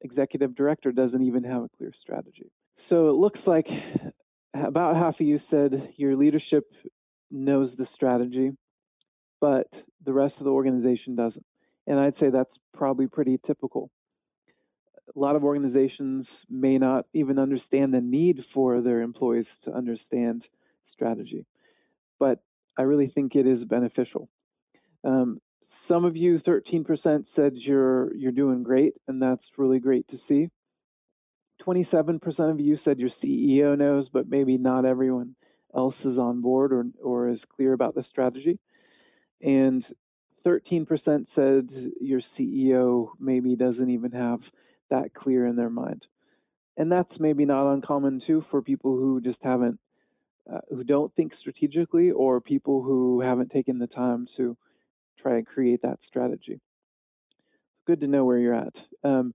[0.00, 2.50] executive director doesn't even have a clear strategy.
[2.88, 3.66] So it looks like
[4.54, 6.64] about half of you said your leadership
[7.30, 8.52] knows the strategy,
[9.40, 9.68] but
[10.04, 11.44] the rest of the organization doesn't.
[11.86, 13.90] And I'd say that's probably pretty typical.
[15.14, 20.42] A lot of organizations may not even understand the need for their employees to understand
[20.92, 21.46] strategy,
[22.18, 22.40] but
[22.78, 24.28] I really think it is beneficial.
[25.04, 25.40] Um,
[25.88, 30.50] some of you, 13%, said you're you're doing great, and that's really great to see.
[31.66, 35.34] 27% of you said your CEO knows, but maybe not everyone
[35.74, 38.58] else is on board or or is clear about the strategy.
[39.40, 39.84] And
[40.46, 41.68] 13% said
[42.00, 44.40] your CEO maybe doesn't even have
[44.90, 46.04] that clear in their mind.
[46.76, 49.78] And that's maybe not uncommon too for people who just haven't,
[50.52, 54.56] uh, who don't think strategically, or people who haven't taken the time to
[55.20, 56.60] try and create that strategy.
[57.86, 58.74] Good to know where you're at.
[59.04, 59.34] Um,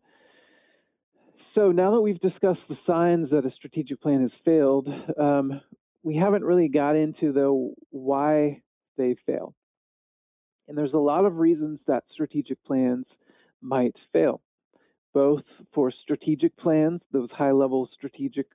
[1.56, 4.88] so now that we've discussed the signs that a strategic plan has failed,
[5.20, 5.62] um,
[6.02, 8.62] we haven't really got into the why
[8.98, 9.54] they fail.
[10.68, 13.06] And there's a lot of reasons that strategic plans
[13.62, 14.42] might fail,
[15.14, 18.48] both for strategic plans, those high level strategic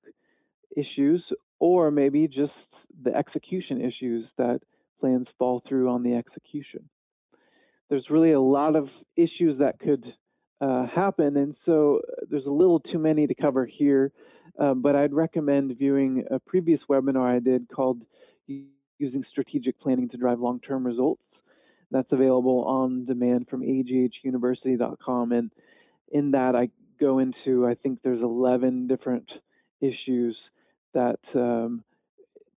[0.77, 1.23] issues,
[1.61, 2.53] or maybe just
[3.03, 4.61] the execution issues that
[5.01, 6.89] plans fall through on the execution
[7.89, 10.05] there's really a lot of issues that could
[10.61, 14.13] uh, happen, and so uh, there's a little too many to cover here.
[14.59, 18.03] Uh, but I'd recommend viewing a previous webinar I did called
[18.99, 21.23] "Using Strategic Planning to Drive Long-Term Results."
[21.91, 25.51] That's available on demand from aghuniversity.com, and
[26.11, 29.31] in that I go into I think there's 11 different
[29.81, 30.37] issues
[30.99, 31.85] that um,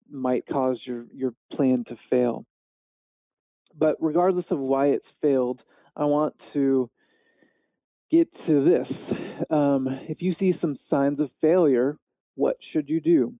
[0.09, 2.45] might cause your your plan to fail.
[3.77, 5.61] But regardless of why it's failed,
[5.95, 6.89] I want to
[8.09, 8.87] get to this.
[9.49, 11.97] Um, if you see some signs of failure,
[12.35, 13.33] what should you do?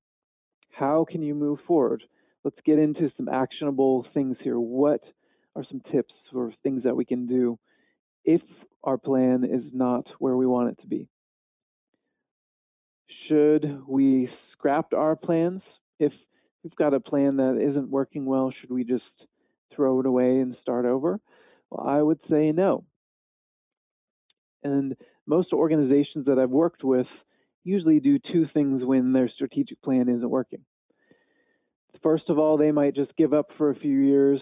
[0.70, 2.04] How can you move forward?
[2.44, 4.60] Let's get into some actionable things here.
[4.60, 5.02] What
[5.56, 7.60] are some tips or things that we can do
[8.24, 8.42] if
[8.84, 11.08] our plan is not where we want it to be?
[13.28, 14.30] Should we
[14.62, 15.62] scrap our plans?
[16.00, 16.14] If
[16.64, 19.04] we've got a plan that isn't working well, should we just
[19.76, 21.20] throw it away and start over?
[21.72, 22.84] Well, I would say no.
[24.64, 24.96] And
[25.26, 27.08] most organizations that I've worked with
[27.64, 30.64] usually do two things when their strategic plan isn't working.
[32.04, 34.40] First of all, they might just give up for a few years,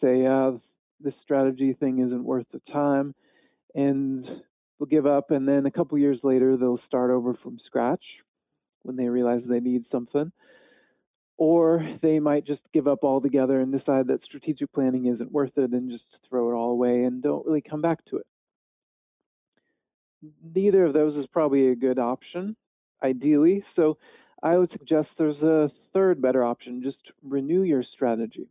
[0.00, 0.52] say, uh,
[1.00, 3.14] this strategy thing isn't worth the time,
[3.74, 5.30] and they'll give up.
[5.30, 8.02] And then a couple years later, they'll start over from scratch
[8.82, 10.32] when they realize they need something
[11.38, 15.70] or they might just give up altogether and decide that strategic planning isn't worth it
[15.70, 18.26] and just throw it all away and don't really come back to it.
[20.54, 22.56] Neither of those is probably a good option,
[23.04, 23.64] ideally.
[23.76, 23.98] So
[24.42, 28.48] I would suggest there's a third better option just renew your strategy.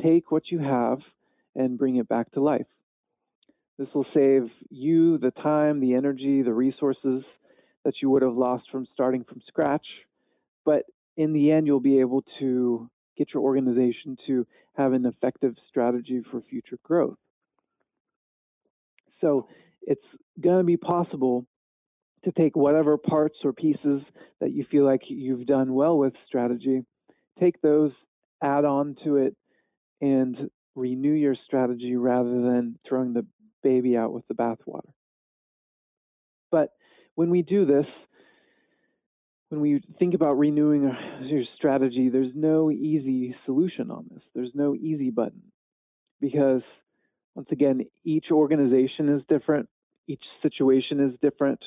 [0.00, 0.98] Take what you have
[1.56, 2.66] and bring it back to life.
[3.78, 7.24] This will save you the time, the energy, the resources
[7.84, 9.86] that you would have lost from starting from scratch,
[10.64, 10.84] but
[11.16, 16.22] in the end, you'll be able to get your organization to have an effective strategy
[16.30, 17.16] for future growth.
[19.20, 19.48] So
[19.82, 20.04] it's
[20.40, 21.46] going to be possible
[22.24, 24.02] to take whatever parts or pieces
[24.40, 26.82] that you feel like you've done well with strategy,
[27.38, 27.92] take those,
[28.42, 29.36] add on to it,
[30.00, 33.26] and renew your strategy rather than throwing the
[33.62, 34.90] baby out with the bathwater.
[37.14, 37.86] When we do this,
[39.48, 40.90] when we think about renewing
[41.22, 44.22] your strategy, there's no easy solution on this.
[44.34, 45.42] There's no easy button
[46.20, 46.62] because,
[47.34, 49.68] once again, each organization is different,
[50.08, 51.60] each situation is different,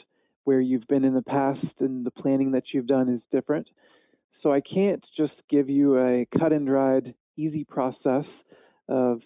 [0.43, 3.67] where you've been in the past and the planning that you've done is different.
[4.43, 8.25] So I can't just give you a cut and dried, easy process
[8.89, 9.21] of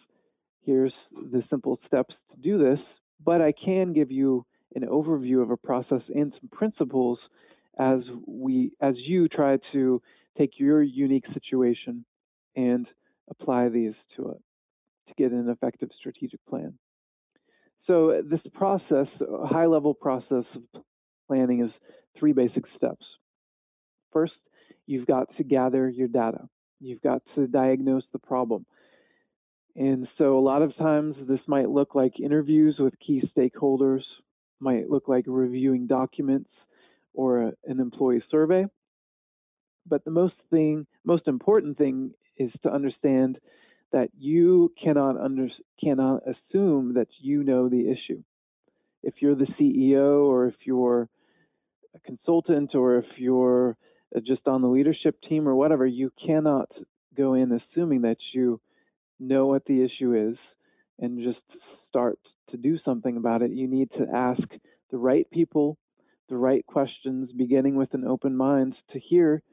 [0.65, 2.79] here's the simple steps to do this,
[3.23, 4.45] but I can give you
[4.75, 7.19] an overview of a process and some principles
[7.77, 10.01] as we as you try to
[10.37, 12.05] take your unique situation
[12.55, 12.87] and
[13.29, 14.41] apply these to it
[15.07, 16.73] to get an effective strategic plan.
[17.87, 19.07] So uh, this process,
[19.45, 20.83] high level process of
[21.27, 21.71] planning is
[22.17, 23.05] three basic steps.
[24.11, 24.33] First,
[24.85, 26.47] you've got to gather your data.
[26.79, 28.65] You've got to diagnose the problem.
[29.75, 34.01] And so a lot of times this might look like interviews with key stakeholders,
[34.61, 36.49] might look like reviewing documents
[37.13, 38.65] or a, an employee survey.
[39.85, 43.39] But the most thing, most important thing is to understand
[43.91, 45.47] that you cannot under,
[45.83, 48.23] cannot assume that you know the issue.
[49.03, 51.09] If you're the CEO or if you're
[51.95, 53.75] a consultant or if you're
[54.15, 56.69] uh, just on the leadership team or whatever, you cannot
[57.17, 58.61] go in assuming that you
[59.19, 60.37] know what the issue is
[60.99, 61.41] and just
[61.89, 62.19] start
[62.51, 63.51] to do something about it.
[63.51, 64.41] You need to ask
[64.91, 65.77] the right people
[66.31, 69.43] the right questions, beginning with an open mind to hear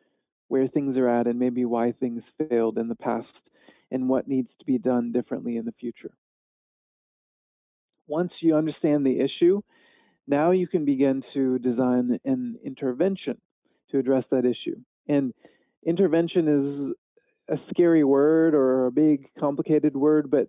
[0.46, 3.26] where things are at and maybe why things failed in the past
[3.90, 6.12] and what needs to be done differently in the future.
[8.06, 9.60] Once you understand the issue,
[10.28, 13.38] now you can begin to design an intervention
[13.90, 14.76] to address that issue.
[15.08, 15.34] And
[15.84, 16.94] intervention
[17.48, 20.46] is a scary word or a big complicated word, but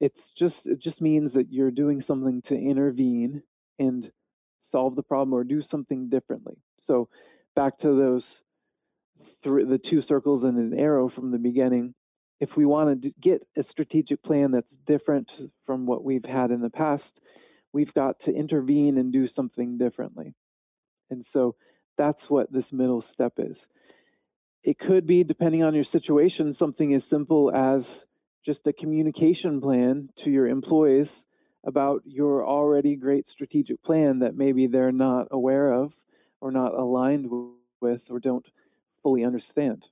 [0.00, 3.42] it's just it just means that you're doing something to intervene
[3.78, 4.10] and
[4.72, 6.56] solve the problem or do something differently.
[6.86, 7.08] So
[7.56, 8.22] back to those
[9.42, 11.94] three, the two circles and an arrow from the beginning.
[12.40, 15.28] If we want to get a strategic plan that's different
[15.66, 17.02] from what we've had in the past,
[17.72, 20.34] we've got to intervene and do something differently.
[21.10, 21.56] And so
[21.96, 23.56] that's what this middle step is.
[24.62, 27.82] It could be, depending on your situation, something as simple as
[28.44, 31.08] just a communication plan to your employees
[31.64, 35.92] about your already great strategic plan that maybe they're not aware of
[36.40, 37.28] or not aligned
[37.80, 38.46] with or don't
[39.02, 39.82] fully understand.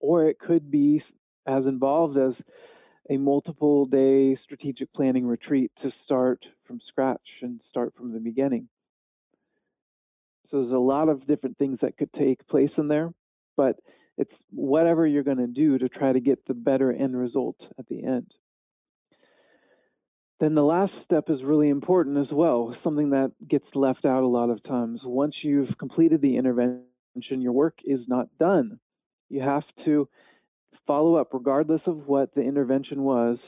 [0.00, 1.02] Or it could be
[1.46, 2.32] as involved as
[3.10, 8.68] a multiple day strategic planning retreat to start from scratch and start from the beginning.
[10.50, 13.12] So there's a lot of different things that could take place in there,
[13.56, 13.76] but
[14.20, 17.86] it's whatever you're going to do to try to get the better end result at
[17.88, 18.30] the end.
[20.40, 24.26] Then the last step is really important as well, something that gets left out a
[24.26, 25.00] lot of times.
[25.04, 26.84] Once you've completed the intervention,
[27.40, 28.78] your work is not done.
[29.30, 30.06] You have to
[30.86, 33.38] follow up, regardless of what the intervention was,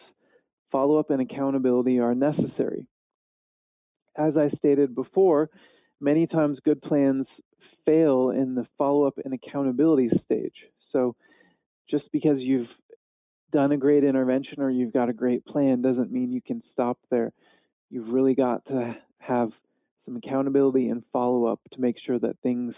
[0.71, 2.87] follow up and accountability are necessary.
[4.17, 5.51] As I stated before,
[6.01, 7.27] many times good plans
[7.85, 10.55] fail in the follow up and accountability stage.
[10.93, 11.17] So
[11.91, 12.69] just because you've
[13.53, 16.99] done a great intervention or you've got a great plan doesn't mean you can stop
[17.11, 17.33] there.
[17.91, 19.51] You've really got to have
[20.07, 22.75] some accountability and follow up to make sure that things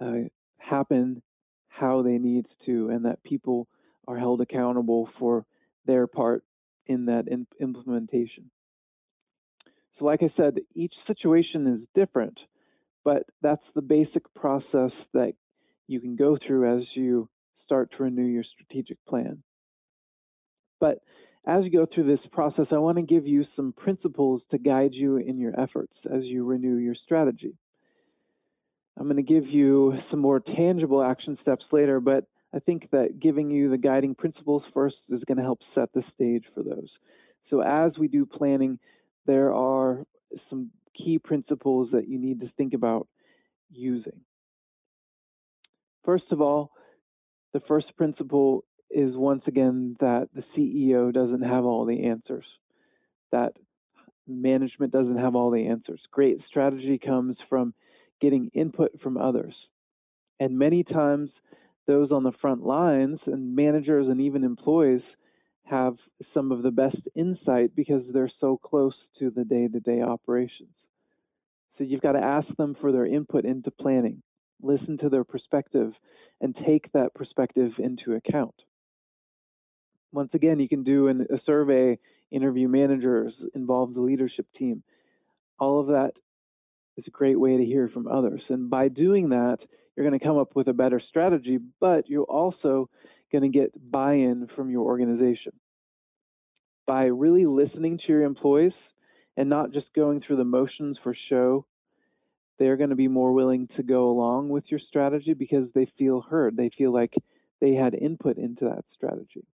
[0.00, 1.22] uh, happen
[1.68, 3.66] how they need to and that people
[4.06, 5.44] are held accountable for
[5.86, 6.44] their part
[6.86, 8.50] in that in- implementation.
[9.98, 12.38] So, like I said, each situation is different,
[13.04, 15.34] but that's the basic process that
[15.86, 17.28] you can go through as you
[17.64, 19.42] start to renew your strategic plan.
[20.80, 20.98] But
[21.46, 24.94] as you go through this process, I want to give you some principles to guide
[24.94, 27.54] you in your efforts as you renew your strategy.
[28.98, 32.24] I'm going to give you some more tangible action steps later, but
[32.54, 36.04] I think that giving you the guiding principles first is going to help set the
[36.14, 36.88] stage for those.
[37.50, 38.78] So, as we do planning,
[39.26, 40.04] there are
[40.48, 43.08] some key principles that you need to think about
[43.70, 44.20] using.
[46.04, 46.70] First of all,
[47.52, 52.44] the first principle is once again that the CEO doesn't have all the answers,
[53.32, 53.52] that
[54.26, 56.00] management doesn't have all the answers.
[56.10, 57.74] Great strategy comes from
[58.20, 59.54] getting input from others.
[60.40, 61.30] And many times,
[61.86, 65.02] those on the front lines and managers and even employees
[65.64, 65.96] have
[66.32, 70.74] some of the best insight because they're so close to the day to day operations.
[71.76, 74.22] So you've got to ask them for their input into planning,
[74.62, 75.92] listen to their perspective,
[76.40, 78.54] and take that perspective into account
[80.14, 81.98] once again, you can do an, a survey,
[82.30, 84.82] interview managers, involve the leadership team.
[85.58, 86.12] All of that
[86.96, 88.40] is a great way to hear from others.
[88.48, 89.58] And by doing that,
[89.94, 92.88] you're going to come up with a better strategy, but you're also
[93.32, 95.52] going to get buy in from your organization.
[96.86, 98.72] By really listening to your employees
[99.36, 101.66] and not just going through the motions for show,
[102.58, 106.20] they're going to be more willing to go along with your strategy because they feel
[106.20, 106.56] heard.
[106.56, 107.14] They feel like
[107.60, 109.44] they had input into that strategy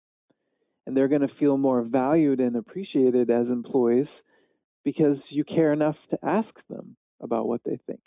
[0.87, 4.09] and they're going to feel more valued and appreciated as employees
[4.85, 8.01] because you care enough to ask them about what they think.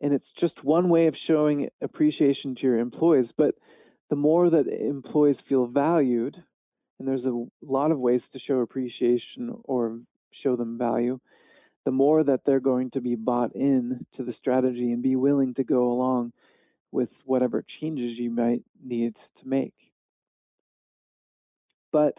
[0.00, 3.54] And it's just one way of showing appreciation to your employees, but
[4.10, 6.36] the more that employees feel valued,
[6.98, 9.98] and there's a lot of ways to show appreciation or
[10.42, 11.18] show them value,
[11.84, 15.54] the more that they're going to be bought in to the strategy and be willing
[15.54, 16.32] to go along
[16.92, 19.74] with whatever changes you might need to make.
[21.92, 22.14] But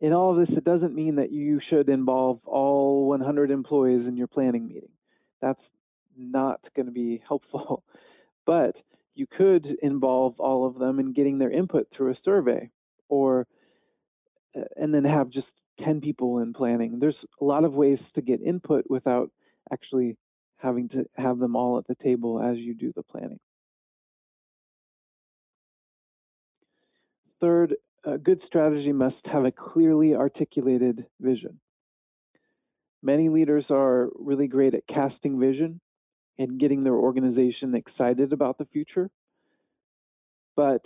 [0.00, 4.16] in all of this, it doesn't mean that you should involve all 100 employees in
[4.16, 4.90] your planning meeting.
[5.42, 5.60] That's
[6.16, 7.82] not going to be helpful.
[8.46, 8.76] But
[9.14, 12.70] you could involve all of them in getting their input through a survey
[13.08, 13.46] or
[14.56, 15.48] uh, and then have just
[15.84, 16.98] 10 people in planning.
[16.98, 19.30] There's a lot of ways to get input without
[19.72, 20.16] actually
[20.58, 23.38] having to have them all at the table as you do the planning.
[27.40, 31.60] Third, a good strategy must have a clearly articulated vision.
[33.02, 35.80] Many leaders are really great at casting vision
[36.38, 39.10] and getting their organization excited about the future,
[40.56, 40.82] but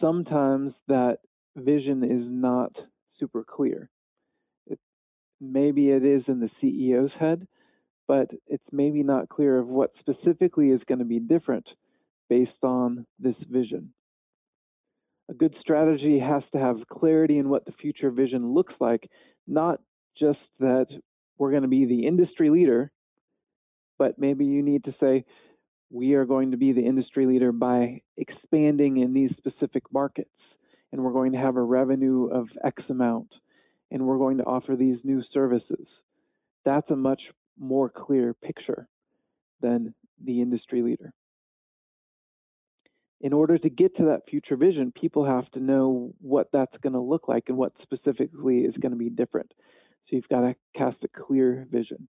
[0.00, 1.18] sometimes that
[1.56, 2.72] vision is not
[3.18, 3.90] super clear.
[5.40, 7.46] Maybe it is in the CEO's head,
[8.08, 11.66] but it's maybe not clear of what specifically is going to be different
[12.28, 13.92] based on this vision.
[15.28, 19.10] A good strategy has to have clarity in what the future vision looks like,
[19.46, 19.80] not
[20.18, 20.86] just that
[21.36, 22.90] we're going to be the industry leader,
[23.98, 25.24] but maybe you need to say,
[25.90, 30.30] we are going to be the industry leader by expanding in these specific markets,
[30.92, 33.28] and we're going to have a revenue of X amount,
[33.90, 35.86] and we're going to offer these new services.
[36.64, 37.22] That's a much
[37.58, 38.88] more clear picture
[39.60, 41.12] than the industry leader
[43.20, 46.92] in order to get to that future vision, people have to know what that's going
[46.92, 49.50] to look like and what specifically is going to be different.
[50.08, 52.08] So you've got to cast a clear vision.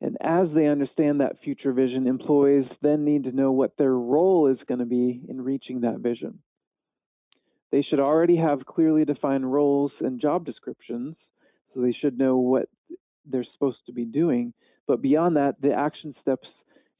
[0.00, 4.48] And as they understand that future vision, employees then need to know what their role
[4.48, 6.40] is going to be in reaching that vision.
[7.74, 11.16] They should already have clearly defined roles and job descriptions,
[11.74, 12.68] so they should know what
[13.26, 14.52] they're supposed to be doing.
[14.86, 16.46] But beyond that, the action steps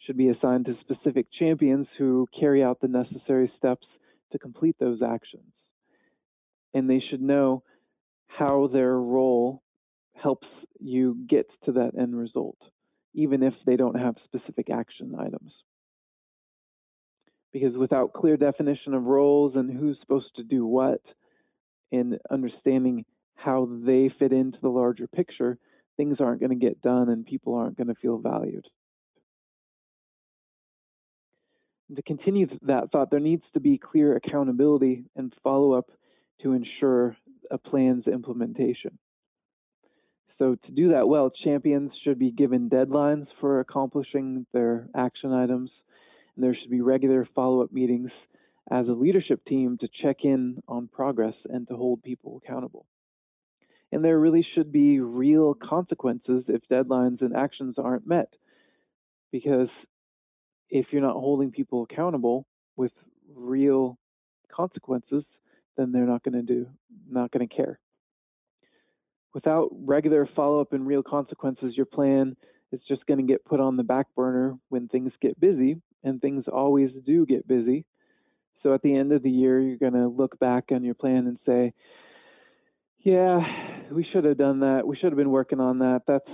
[0.04, 3.86] should be assigned to specific champions who carry out the necessary steps
[4.32, 5.52] to complete those actions.
[6.74, 7.62] And they should know
[8.26, 9.62] how their role
[10.20, 10.48] helps
[10.80, 12.58] you get to that end result,
[13.14, 15.52] even if they don't have specific action items.
[17.55, 21.00] Because without clear definition of roles and who's supposed to do what,
[21.90, 25.57] and understanding how they fit into the larger picture,
[25.96, 28.66] things aren't going to get done and people aren't going to feel valued
[31.96, 35.90] to continue that thought, there needs to be clear accountability and follow up
[36.42, 37.16] to ensure
[37.50, 38.98] a plan's implementation.
[40.38, 45.70] So, to do that well, champions should be given deadlines for accomplishing their action items,
[46.35, 48.11] and there should be regular follow up meetings
[48.70, 52.87] as a leadership team to check in on progress and to hold people accountable.
[53.93, 58.32] And there really should be real consequences if deadlines and actions aren't met,
[59.30, 59.68] because
[60.70, 62.93] if you're not holding people accountable with
[63.35, 63.99] real
[64.51, 65.24] consequences,
[65.76, 66.66] then they're not going to do,
[67.09, 67.78] not going to care.
[69.35, 72.37] Without regular follow up and real consequences, your plan
[72.74, 76.20] is just going to get put on the back burner when things get busy, and
[76.20, 77.84] things always do get busy.
[78.62, 81.26] So at the end of the year, you're going to look back on your plan
[81.26, 81.72] and say,
[83.00, 83.40] yeah,
[83.90, 84.86] we should have done that.
[84.86, 86.02] We should have been working on that.
[86.06, 86.30] That's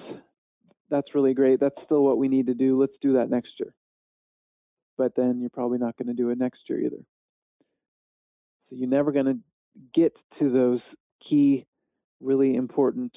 [0.88, 1.60] that's really great.
[1.60, 2.80] That's still what we need to do.
[2.80, 3.72] Let's do that next year
[5.00, 7.02] but then you're probably not going to do it next year either.
[8.68, 9.38] So you're never going to
[9.94, 10.80] get to those
[11.26, 11.64] key,
[12.20, 13.16] really important,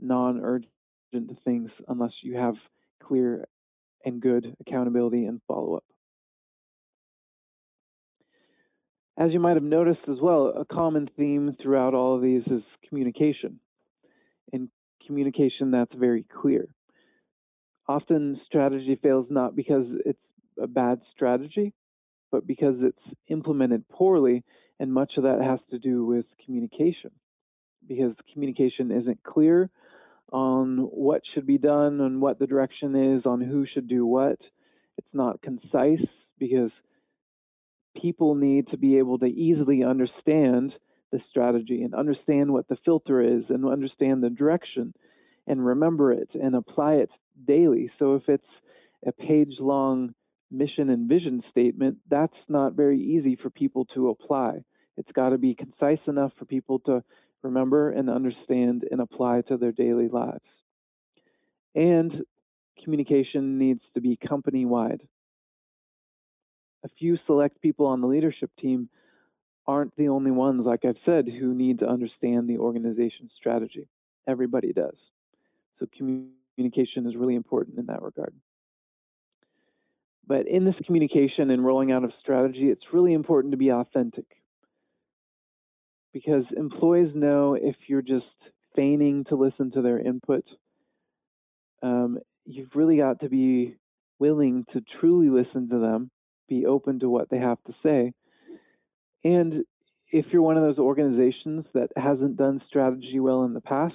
[0.00, 0.40] non
[1.12, 2.54] urgent things unless you have
[3.02, 3.46] clear
[4.04, 5.84] and good accountability and follow up.
[9.18, 12.62] As you might have noticed as well, a common theme throughout all of these is
[12.88, 13.60] communication.
[14.52, 14.68] And
[15.06, 16.68] communication that's very clear.
[17.88, 20.18] Often strategy fails not because it's
[20.60, 21.72] a bad strategy,
[22.30, 24.44] but because it's implemented poorly,
[24.80, 27.10] and much of that has to do with communication,
[27.86, 29.70] because communication isn't clear
[30.30, 34.38] on what should be done, on what the direction is, on who should do what.
[34.98, 36.06] It's not concise
[36.38, 36.70] because
[38.00, 40.72] people need to be able to easily understand
[41.10, 44.94] the strategy and understand what the filter is and understand the direction
[45.46, 47.10] and remember it and apply it
[47.46, 47.90] daily.
[47.98, 48.44] So if it's
[49.06, 50.14] a page long
[50.50, 54.58] mission and vision statement, that's not very easy for people to apply.
[54.96, 57.02] It's got to be concise enough for people to
[57.42, 60.40] remember and understand and apply to their daily lives.
[61.74, 62.24] And
[62.82, 65.02] communication needs to be company wide.
[66.84, 68.88] A few select people on the leadership team
[69.66, 73.86] aren't the only ones, like I've said, who need to understand the organization's strategy.
[74.26, 74.96] Everybody does.
[75.78, 78.34] So communication is really important in that regard.
[80.26, 84.41] But in this communication and rolling out of strategy, it's really important to be authentic
[86.12, 88.26] because employees know if you're just
[88.74, 90.44] feigning to listen to their input.
[91.82, 93.76] Um, you've really got to be
[94.18, 96.10] willing to truly listen to them,
[96.48, 98.12] be open to what they have to say.
[99.24, 99.64] And
[100.10, 103.94] if you're one of those organizations that hasn't done strategy well in the past,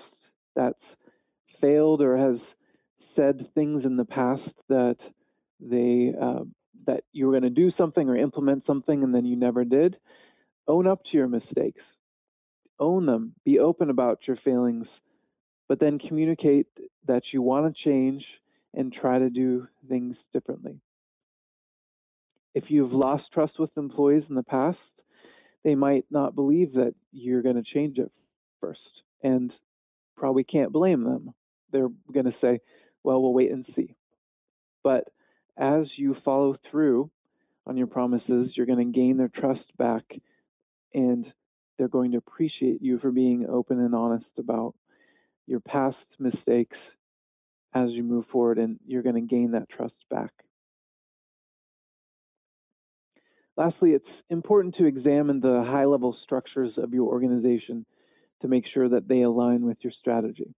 [0.55, 0.75] that's
[1.61, 2.39] failed or has
[3.15, 4.97] said things in the past that
[5.59, 6.43] they uh,
[6.85, 9.97] that you were going to do something or implement something and then you never did,
[10.67, 11.81] own up to your mistakes
[12.79, 14.87] own them, be open about your failings,
[15.67, 16.67] but then communicate
[17.07, 18.23] that you want to change
[18.73, 20.79] and try to do things differently.
[22.53, 24.77] If you've lost trust with employees in the past,
[25.63, 28.11] they might not believe that you're going to change it
[28.61, 28.79] first
[29.23, 29.51] and
[30.15, 31.33] probably can't blame them.
[31.71, 32.59] They're going to say,
[33.03, 33.95] well, we'll wait and see.
[34.83, 35.05] But
[35.57, 37.09] as you follow through
[37.65, 40.03] on your promises, you're going to gain their trust back
[40.93, 41.25] and
[41.77, 44.75] they're going to appreciate you for being open and honest about
[45.45, 46.77] your past mistakes
[47.73, 50.31] as you move forward, and you're going to gain that trust back.
[53.55, 57.85] Lastly, it's important to examine the high level structures of your organization
[58.41, 60.53] to make sure that they align with your strategy.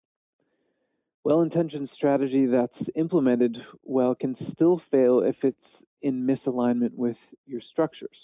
[1.23, 5.57] Well intentioned strategy that's implemented well can still fail if it's
[6.01, 8.17] in misalignment with your structures.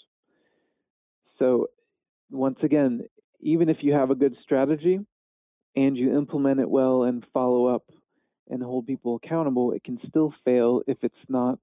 [1.38, 1.68] So,
[2.30, 3.02] once again,
[3.40, 5.00] even if you have a good strategy
[5.76, 7.84] and you implement it well and follow up
[8.48, 11.58] and hold people accountable, it can still fail if it's not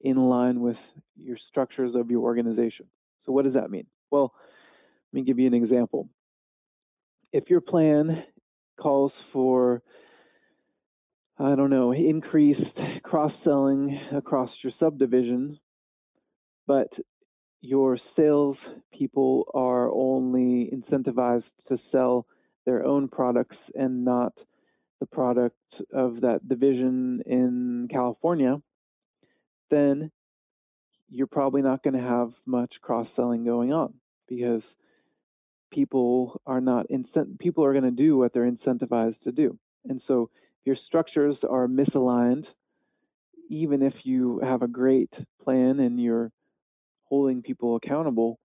[0.00, 0.76] in line with
[1.16, 2.86] your structures of your organization.
[3.24, 3.86] So, what does that mean?
[4.10, 4.32] Well,
[5.12, 6.08] let me give you an example.
[7.32, 8.24] If your plan
[8.80, 9.82] calls for,
[11.38, 12.60] I don't know, increased
[13.02, 15.58] cross selling across your subdivision,
[16.66, 16.88] but
[17.66, 18.56] your sales
[18.96, 22.26] people are only incentivized to sell
[22.64, 24.32] their own products and not
[25.00, 25.56] the product
[25.92, 28.56] of that division in California,
[29.70, 30.10] then
[31.08, 33.94] you're probably not going to have much cross selling going on
[34.28, 34.62] because
[35.72, 39.58] people are not incent- people are going to do what they're incentivized to do.
[39.84, 40.30] And so
[40.64, 42.46] your structures are misaligned
[43.48, 45.12] even if you have a great
[45.44, 46.32] plan and you're
[47.08, 48.38] holding people accountable,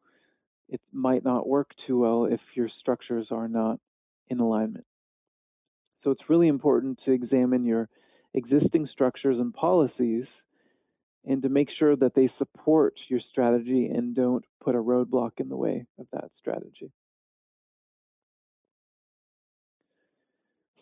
[0.69, 3.79] it might not work too well if your structures are not
[4.29, 4.85] in alignment.
[6.03, 7.89] So it's really important to examine your
[8.33, 10.25] existing structures and policies
[11.25, 15.49] and to make sure that they support your strategy and don't put a roadblock in
[15.49, 16.91] the way of that strategy.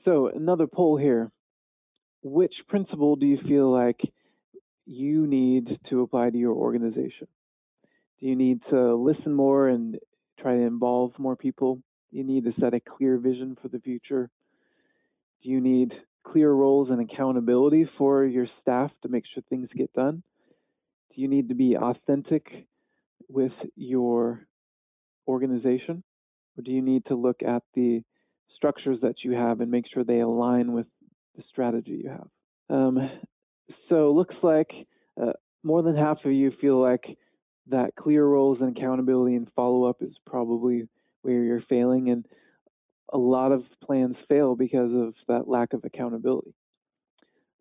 [0.06, 1.32] So, another poll here.
[2.22, 4.00] Which principle do you feel like
[4.86, 7.28] you need to apply to your organization?
[8.20, 9.98] Do you need to listen more and
[10.40, 11.76] try to involve more people?
[12.12, 14.30] Do you need to set a clear vision for the future?
[15.44, 15.94] Do you need
[16.24, 20.22] clear roles and accountability for your staff to make sure things get done?
[21.16, 22.68] Do you need to be authentic
[23.30, 24.42] with your
[25.28, 26.04] organization?
[26.58, 28.04] Or do you need to look at the
[28.56, 30.88] structures that you have and make sure they align with
[31.38, 32.28] the strategy you have?
[32.70, 33.10] Um,
[33.88, 34.72] so, looks like
[35.22, 37.18] uh, more than half of you feel like
[37.70, 40.88] that clear roles and accountability and follow up is probably
[41.22, 42.10] where you're failing.
[42.10, 42.26] And
[43.12, 46.54] a lot of plans fail because of that lack of accountability.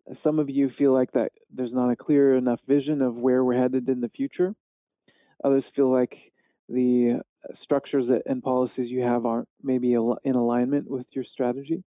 [0.09, 3.43] Uh, some of you feel like that there's not a clear enough vision of where
[3.43, 4.53] we're headed in the future.
[5.43, 6.15] Others feel like
[6.67, 11.83] the uh, structures and policies you have aren't maybe in alignment with your strategy.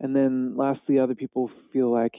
[0.00, 2.14] And then lastly, other people feel like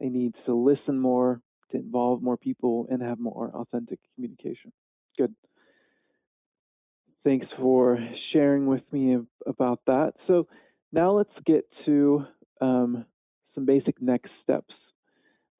[0.00, 1.40] they need to listen more,
[1.72, 4.72] to involve more people and have more authentic communication.
[5.18, 5.34] Good.
[7.24, 7.98] Thanks for
[8.32, 9.16] sharing with me
[9.46, 10.14] about that.
[10.26, 10.48] So
[10.92, 12.24] now let's get to
[12.60, 13.04] um,
[13.54, 14.74] some basic next steps.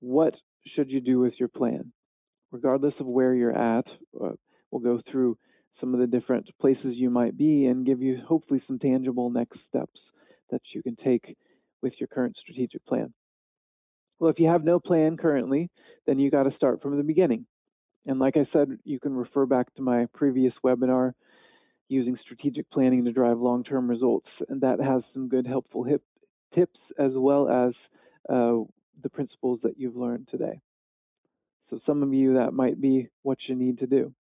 [0.00, 0.34] What
[0.74, 1.92] should you do with your plan?
[2.50, 3.86] Regardless of where you're at,
[4.20, 4.30] uh,
[4.70, 5.38] we'll go through
[5.80, 9.58] some of the different places you might be and give you hopefully some tangible next
[9.68, 9.98] steps
[10.50, 11.36] that you can take
[11.80, 13.12] with your current strategic plan.
[14.22, 15.68] Well, if you have no plan currently,
[16.06, 17.44] then you got to start from the beginning.
[18.06, 21.14] And like I said, you can refer back to my previous webinar
[21.88, 24.28] using strategic planning to drive long term results.
[24.48, 26.04] And that has some good, helpful hip
[26.54, 27.72] tips as well as
[28.32, 28.62] uh,
[29.02, 30.60] the principles that you've learned today.
[31.70, 34.14] So, some of you, that might be what you need to do.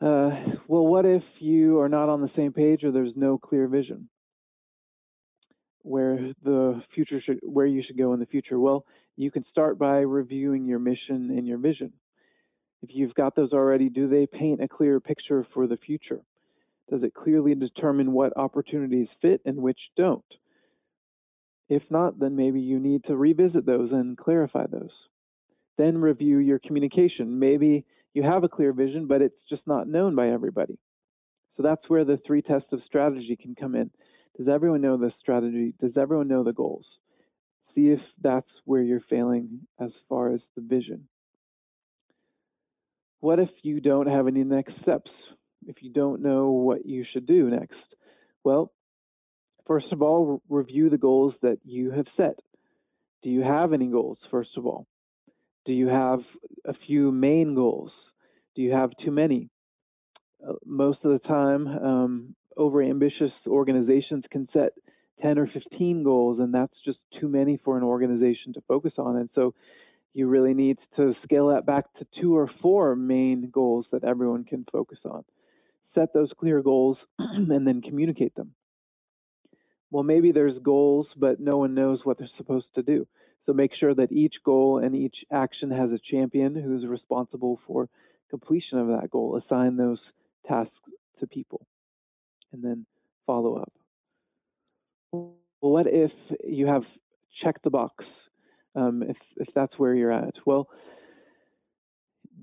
[0.00, 0.30] Uh,
[0.66, 4.08] well, what if you are not on the same page or there's no clear vision?
[5.88, 8.84] Where the future should where you should go in the future well
[9.16, 11.92] You can start by reviewing your mission and your vision.
[12.82, 16.20] If you've got those already, do they paint a clear picture for the future?
[16.90, 20.24] Does it clearly determine what opportunities fit and which don't?
[21.68, 24.92] If not, then maybe you need to revisit those and clarify those.
[25.76, 27.38] Then review your communication.
[27.38, 27.84] Maybe
[28.14, 30.78] you have a clear vision, but it's just not known by everybody.
[31.56, 33.90] So that's where the three tests of strategy can come in.
[34.38, 35.74] Does everyone know the strategy?
[35.80, 36.86] Does everyone know the goals?
[37.74, 41.08] See if that's where you're failing as far as the vision.
[43.20, 45.10] What if you don't have any next steps?
[45.66, 47.74] If you don't know what you should do next?
[48.44, 48.72] Well,
[49.66, 52.38] first of all, review the goals that you have set.
[53.24, 54.86] Do you have any goals, first of all?
[55.66, 56.20] Do you have
[56.64, 57.90] a few main goals?
[58.54, 59.50] Do you have too many?
[60.46, 64.72] Uh, most of the time, um, over ambitious organizations can set
[65.22, 69.16] 10 or 15 goals, and that's just too many for an organization to focus on.
[69.16, 69.54] And so
[70.12, 74.44] you really need to scale that back to two or four main goals that everyone
[74.44, 75.24] can focus on.
[75.94, 78.52] Set those clear goals and then communicate them.
[79.90, 83.06] Well, maybe there's goals, but no one knows what they're supposed to do.
[83.46, 87.88] So make sure that each goal and each action has a champion who's responsible for
[88.28, 89.40] completion of that goal.
[89.42, 90.00] Assign those
[90.46, 90.74] tasks
[91.20, 91.66] to people
[92.52, 92.86] and then
[93.26, 93.72] follow up.
[95.12, 96.12] Well, what if
[96.44, 96.82] you have
[97.42, 98.04] checked the box?
[98.74, 100.68] Um, if if that's where you're at, well,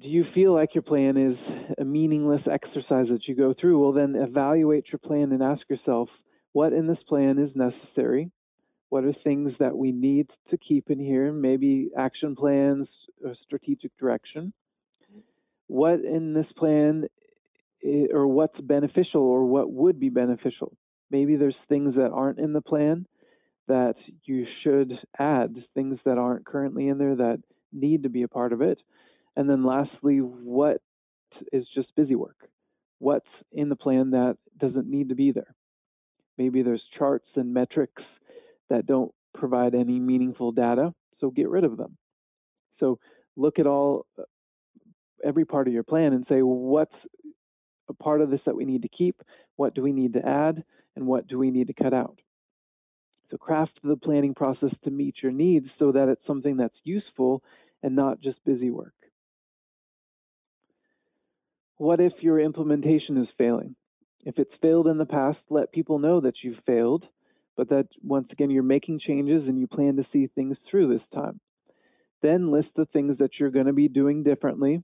[0.01, 1.37] do you feel like your plan is
[1.79, 3.81] a meaningless exercise that you go through?
[3.81, 6.09] Well, then evaluate your plan and ask yourself,
[6.53, 8.31] what in this plan is necessary?
[8.89, 11.31] What are things that we need to keep in here?
[11.31, 12.87] Maybe action plans
[13.23, 14.53] or strategic direction.
[15.67, 17.07] What in this plan
[17.85, 20.75] Eh, or what's beneficial or what would be beneficial.
[21.11, 23.05] Maybe there's things that aren't in the plan
[23.67, 28.27] that you should add, things that aren't currently in there that need to be a
[28.27, 28.79] part of it.
[29.35, 30.81] And then lastly, what
[31.51, 32.49] is just busy work?
[32.99, 35.53] What's in the plan that doesn't need to be there?
[36.37, 38.03] Maybe there's charts and metrics
[38.69, 41.97] that don't provide any meaningful data, so get rid of them.
[42.79, 42.99] So
[43.35, 44.23] look at all uh,
[45.23, 46.95] every part of your plan and say, what's
[47.89, 49.21] a part of this that we need to keep,
[49.55, 50.63] what do we need to add,
[50.95, 52.19] and what do we need to cut out.
[53.31, 57.43] So craft the planning process to meet your needs so that it's something that's useful
[57.81, 58.93] and not just busy work.
[61.77, 63.75] What if your implementation is failing?
[64.23, 67.03] If it's failed in the past, let people know that you've failed,
[67.57, 71.07] but that once again you're making changes and you plan to see things through this
[71.13, 71.39] time.
[72.21, 74.81] Then list the things that you're going to be doing differently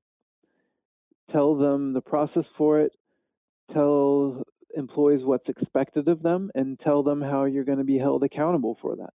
[1.31, 2.91] tell them the process for it,
[3.73, 4.43] tell
[4.75, 8.77] employees what's expected of them, and tell them how you're going to be held accountable
[8.81, 9.13] for that.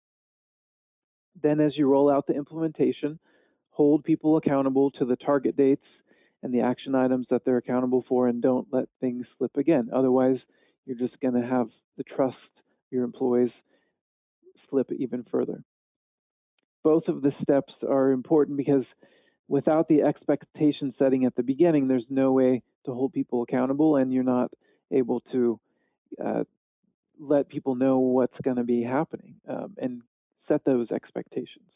[1.43, 3.19] Then, as you roll out the implementation,
[3.71, 5.87] hold people accountable to the target dates
[6.43, 9.89] and the action items that they're accountable for, and don't let things slip again.
[9.93, 10.39] Otherwise,
[10.87, 12.37] you're just going to have the trust
[12.91, 13.51] your employees
[14.71, 15.62] slip even further.
[16.83, 18.85] Both of the steps are important because
[19.49, 24.12] without the expectation setting at the beginning, there's no way to hold people accountable, and
[24.12, 24.51] you're not
[24.92, 25.61] able to
[26.24, 26.45] uh,
[27.18, 30.03] let people know what's going to be happening um, and
[30.49, 31.68] set those expectations.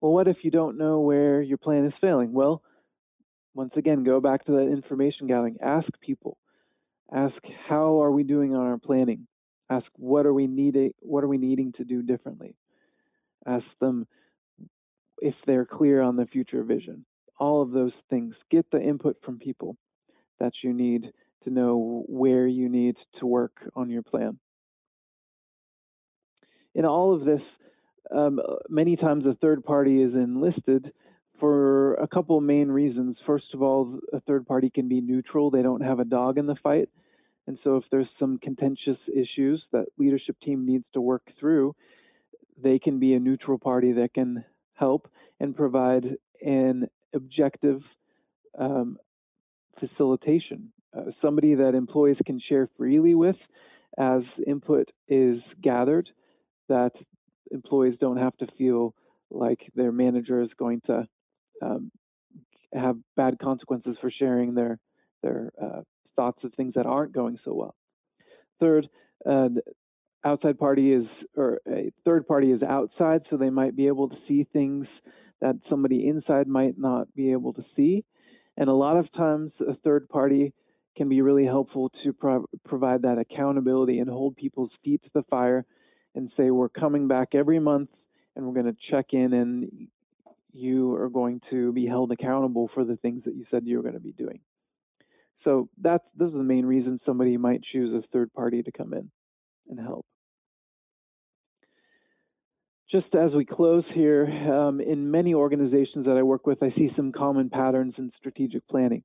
[0.00, 2.32] Well, what if you don't know where your plan is failing?
[2.32, 2.62] Well,
[3.54, 5.58] once again, go back to that information gathering.
[5.62, 6.38] Ask people.
[7.14, 7.34] Ask
[7.68, 9.26] how are we doing on our planning.
[9.70, 10.92] Ask what are we needing.
[11.00, 12.56] What are we needing to do differently.
[13.46, 14.06] Ask them
[15.22, 17.06] if they're clear on the future vision.
[17.38, 18.34] All of those things.
[18.50, 19.76] Get the input from people
[20.40, 21.12] that you need
[21.44, 24.38] to know where you need to work on your plan.
[26.74, 27.40] In all of this,
[28.14, 30.92] um, many times a third party is enlisted
[31.38, 33.16] for a couple main reasons.
[33.26, 36.46] First of all, a third party can be neutral, they don't have a dog in
[36.46, 36.88] the fight.
[37.46, 41.74] And so, if there's some contentious issues that leadership team needs to work through,
[42.62, 44.44] they can be a neutral party that can
[44.82, 45.08] help
[45.38, 46.04] and provide
[46.44, 47.80] an objective
[48.58, 48.98] um,
[49.78, 53.36] facilitation, uh, somebody that employees can share freely with
[53.98, 56.08] as input is gathered,
[56.68, 56.92] that
[57.50, 58.94] employees don't have to feel
[59.30, 61.06] like their manager is going to
[61.62, 61.90] um,
[62.74, 64.78] have bad consequences for sharing their
[65.22, 65.82] their uh,
[66.16, 67.74] thoughts of things that aren't going so well.
[68.58, 68.88] Third,
[69.24, 69.50] uh,
[70.24, 71.06] outside party is
[71.36, 74.86] or a third party is outside so they might be able to see things
[75.40, 78.04] that somebody inside might not be able to see
[78.56, 80.52] and a lot of times a third party
[80.96, 85.22] can be really helpful to pro- provide that accountability and hold people's feet to the
[85.30, 85.64] fire
[86.14, 87.88] and say we're coming back every month
[88.36, 89.88] and we're going to check in and
[90.52, 93.82] you are going to be held accountable for the things that you said you were
[93.82, 94.40] going to be doing.
[95.44, 98.92] So that's this is the main reason somebody might choose a third party to come
[98.92, 99.10] in
[99.68, 100.06] and help.
[102.92, 106.90] Just as we close here, um, in many organizations that I work with, I see
[106.94, 109.02] some common patterns in strategic planning.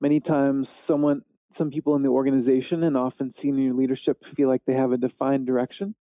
[0.00, 1.20] Many times, someone,
[1.58, 5.46] some people in the organization and often senior leadership feel like they have a defined
[5.46, 5.94] direction,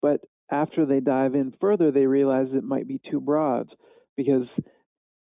[0.00, 3.68] but after they dive in further, they realize it might be too broad
[4.16, 4.46] because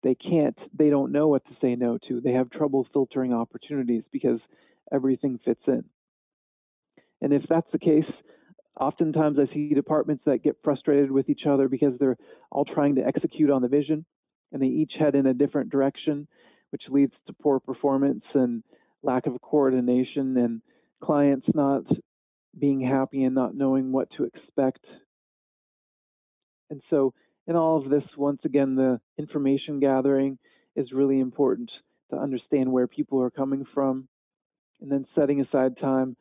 [0.03, 2.19] they can't, they don't know what to say no to.
[2.19, 4.39] They have trouble filtering opportunities because
[4.91, 5.85] everything fits in.
[7.21, 8.11] And if that's the case,
[8.79, 12.17] oftentimes I see departments that get frustrated with each other because they're
[12.51, 14.05] all trying to execute on the vision
[14.51, 16.27] and they each head in a different direction,
[16.71, 18.63] which leads to poor performance and
[19.03, 20.61] lack of coordination and
[21.03, 21.83] clients not
[22.57, 24.83] being happy and not knowing what to expect.
[26.69, 27.13] And so,
[27.47, 30.37] in all of this, once again, the information gathering
[30.75, 31.71] is really important
[32.11, 34.07] to understand where people are coming from
[34.81, 36.15] and then setting aside time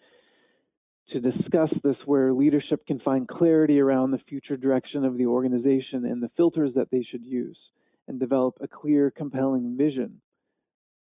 [1.13, 6.05] to discuss this where leadership can find clarity around the future direction of the organization
[6.05, 7.59] and the filters that they should use
[8.07, 10.21] and develop a clear, compelling vision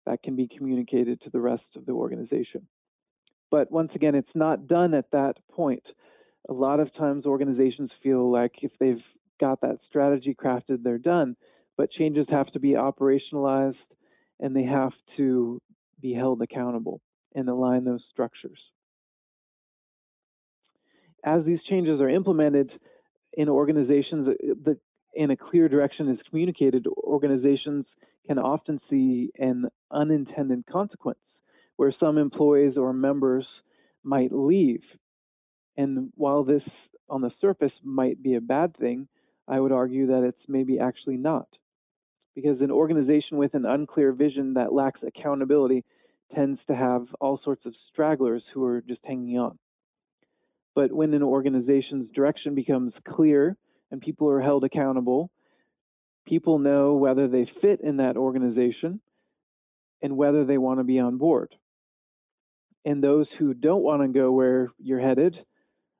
[0.07, 2.66] that can be communicated to the rest of the organization.
[3.50, 5.82] But once again, it's not done at that point.
[6.48, 9.02] A lot of times organizations feel like if they've
[9.40, 11.36] got that strategy crafted, they're done.
[11.76, 13.74] But changes have to be operationalized
[14.38, 15.61] and they have to
[16.00, 17.00] be held accountable
[17.34, 18.59] and align those structures
[21.27, 22.70] as these changes are implemented
[23.33, 24.79] in organizations, uh, the,
[25.14, 27.85] in a clear direction is communicated, organizations
[28.27, 31.18] can often see an unintended consequence
[31.77, 33.45] where some employees or members
[34.03, 34.83] might leave.
[35.77, 36.62] And while this
[37.09, 39.09] on the surface might be a bad thing,
[39.49, 41.49] I would argue that it's maybe actually not.
[42.35, 45.85] Because an organization with an unclear vision that lacks accountability
[46.35, 49.59] tends to have all sorts of stragglers who are just hanging on.
[50.77, 53.57] But when an organization's direction becomes clear
[53.91, 55.31] and people are held accountable,
[56.29, 59.01] people know whether they fit in that organization
[60.03, 61.55] and whether they want to be on board.
[62.85, 65.35] And those who don't want to go where you're headed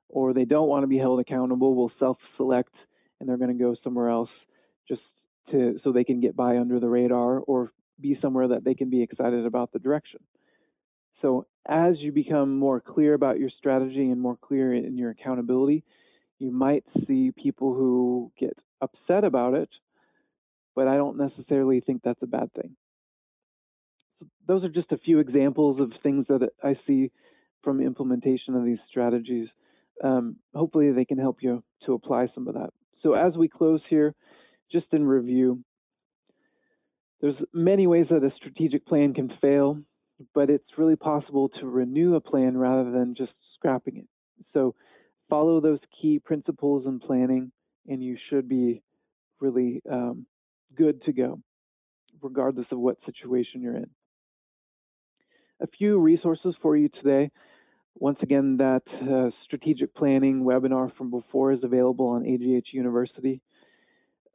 [0.09, 2.73] or they don't want to be held accountable will self select
[3.19, 4.29] and they're going to go somewhere else
[4.87, 5.01] just
[5.51, 8.91] to so they can get by under the radar or be somewhere that they can
[8.91, 10.19] be excited about the direction.
[11.21, 15.83] So as you become more clear about your strategy and more clear in your accountability,
[16.39, 19.69] you might see people who get upset about it,
[20.75, 22.75] but I don't necessarily think that's a bad thing.
[24.19, 27.11] So those are just a few examples of things that I see
[27.63, 29.47] from implementation of these strategies.
[30.03, 32.69] Um, hopefully, they can help you to apply some of that.
[33.01, 34.13] So, as we close here,
[34.71, 35.63] just in review,
[37.19, 39.79] there's many ways that a strategic plan can fail
[40.33, 44.07] but it's really possible to renew a plan rather than just scrapping it.
[44.53, 44.75] So
[45.29, 47.51] follow those key principles in planning,
[47.87, 48.81] and you should be
[49.39, 50.25] really um,
[50.75, 51.39] good to go,
[52.21, 53.89] regardless of what situation you're in.
[55.61, 57.31] A few resources for you today.
[57.95, 63.41] Once again, that uh, strategic planning webinar from before is available on AGH University.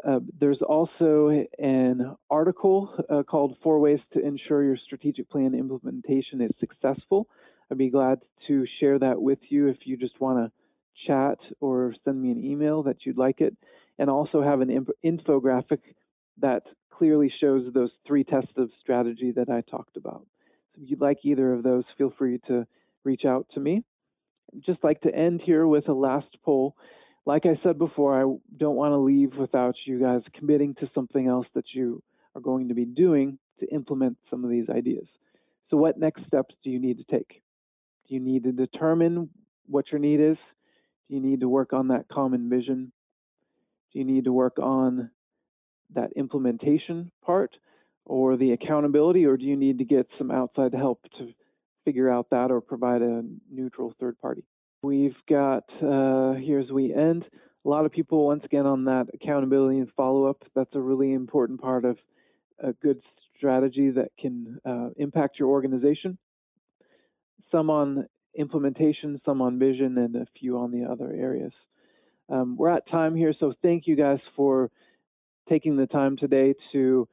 [0.06, 6.40] Uh, there's also an article uh, called Four Ways to Ensure Your Strategic Plan Implementation
[6.40, 7.28] is Successful.
[7.70, 11.94] I'd be glad to share that with you if you just want to chat or
[12.04, 13.56] send me an email that you'd like it.
[13.98, 15.80] And also have an infographic
[16.40, 20.26] that clearly shows those three tests of strategy that I talked about.
[20.74, 22.66] So if you'd like either of those, feel free to
[23.04, 23.84] reach out to me.
[24.52, 26.74] I'd just like to end here with a last poll
[27.24, 28.22] like I said before, I
[28.56, 32.02] don't want to leave without you guys committing to something else that you
[32.34, 35.06] are going to be doing to implement some of these ideas.
[35.70, 37.42] So, what next steps do you need to take?
[38.08, 39.30] Do you need to determine
[39.66, 40.36] what your need is?
[41.08, 42.92] Do you need to work on that common vision?
[43.92, 45.10] Do you need to work on
[45.94, 47.54] that implementation part
[48.04, 51.32] or the accountability, or do you need to get some outside help to
[51.84, 54.44] figure out that or provide a neutral third party?
[54.82, 57.24] We've got, uh, here as we end,
[57.64, 60.42] a lot of people, once again, on that accountability and follow up.
[60.56, 61.96] That's a really important part of
[62.58, 63.00] a good
[63.36, 66.18] strategy that can uh, impact your organization.
[67.52, 71.52] Some on implementation, some on vision, and a few on the other areas.
[72.28, 74.68] Um, we're at time here, so thank you guys for
[75.48, 77.06] taking the time today to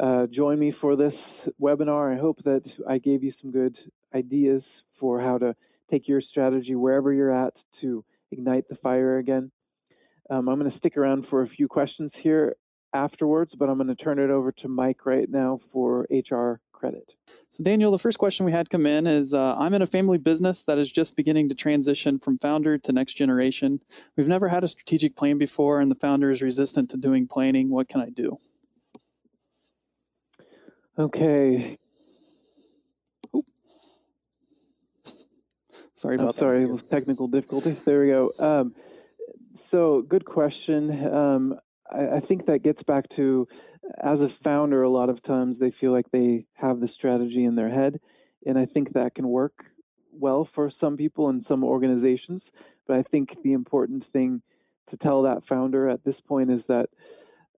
[0.00, 1.14] uh, join me for this
[1.60, 2.14] webinar.
[2.14, 3.76] I hope that I gave you some good
[4.14, 4.62] ideas
[5.00, 5.56] for how to
[5.90, 9.50] take your strategy wherever you're at to ignite the fire again.
[10.30, 12.56] Um, I'm going to stick around for a few questions here
[12.92, 17.08] afterwards, but I'm going to turn it over to Mike right now for HR credit.
[17.50, 20.18] So, Daniel, the first question we had come in is uh, I'm in a family
[20.18, 23.80] business that is just beginning to transition from founder to next generation.
[24.16, 27.70] We've never had a strategic plan before, and the founder is resistant to doing planning.
[27.70, 28.38] What can I do?
[30.98, 31.78] Okay.
[35.96, 37.78] Sorry about sorry, technical difficulties.
[37.86, 38.30] There we go.
[38.38, 38.74] Um,
[39.70, 40.90] so, good question.
[41.12, 41.54] Um,
[41.90, 43.48] I, I, think that gets back to,
[44.04, 47.54] as a founder, a lot of times they feel like they have the strategy in
[47.54, 47.98] their head,
[48.44, 49.54] and I think that can work
[50.12, 52.42] well for some people and some organizations.
[52.86, 54.42] But I think the important thing
[54.90, 56.90] to tell that founder at this point is that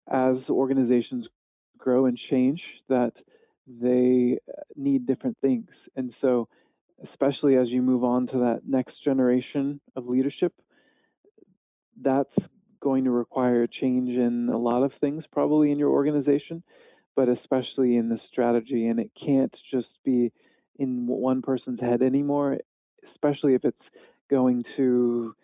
[0.08, 1.26] as organizations
[1.76, 3.14] grow and change, that
[3.66, 4.38] they
[4.76, 6.48] need different things, and so
[7.04, 10.52] especially as you move on to that next generation of leadership,
[12.00, 12.34] that's
[12.80, 16.62] going to require change in a lot of things, probably in your organization,
[17.16, 18.86] but especially in the strategy.
[18.86, 20.32] And it can't just be
[20.78, 22.58] in one person's head anymore,
[23.12, 23.76] especially if it's
[24.30, 25.34] going to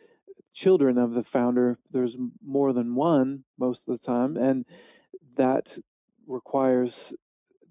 [0.62, 1.78] children of the founder.
[1.92, 4.64] There's more than one most of the time, and
[5.36, 5.64] that
[6.26, 6.90] requires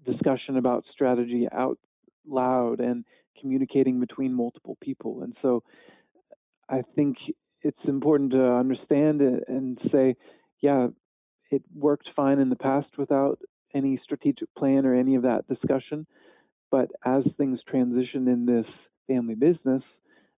[0.04, 1.78] discussion about strategy out
[2.26, 3.04] loud and
[3.40, 5.22] communicating between multiple people.
[5.22, 5.62] And so
[6.68, 7.16] I think
[7.62, 10.16] it's important to understand and say,
[10.60, 10.88] yeah,
[11.50, 13.38] it worked fine in the past without
[13.74, 16.06] any strategic plan or any of that discussion.
[16.70, 18.66] But as things transition in this
[19.06, 19.82] family business,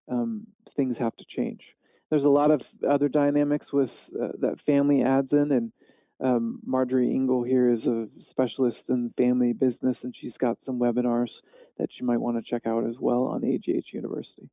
[0.09, 1.61] um, things have to change.
[2.09, 5.71] There's a lot of other dynamics with uh, that family adds in, and
[6.23, 11.29] um, Marjorie Engel here is a specialist in family business, and she's got some webinars
[11.77, 14.49] that you might want to check out as well on AGH University.